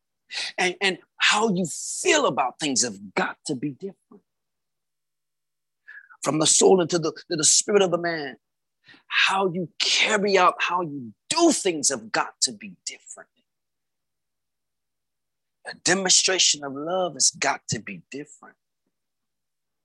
[0.56, 4.22] And, and how you feel about things have got to be different.
[6.22, 8.36] From the soul into the, the spirit of the man,
[9.06, 13.28] how you carry out, how you do things have got to be different.
[15.66, 18.56] A demonstration of love has got to be different.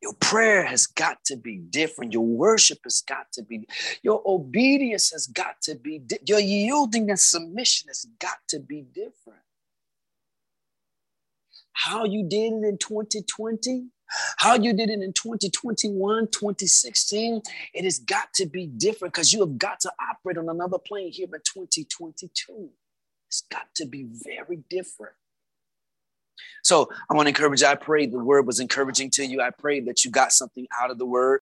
[0.02, 2.14] Your prayer has got to be different.
[2.14, 3.68] Your worship has got to be,
[4.04, 9.42] your obedience has got to be, your yielding and submission has got to be different.
[11.74, 13.88] How you did it in 2020
[14.38, 17.42] how you did it in 2021, 2016,
[17.74, 21.12] it has got to be different because you have got to operate on another plane
[21.12, 22.70] here in 2022.
[23.28, 25.14] It's got to be very different.
[26.64, 27.68] So I want to encourage you.
[27.68, 29.42] I pray the word was encouraging to you.
[29.42, 31.42] I pray that you got something out of the word.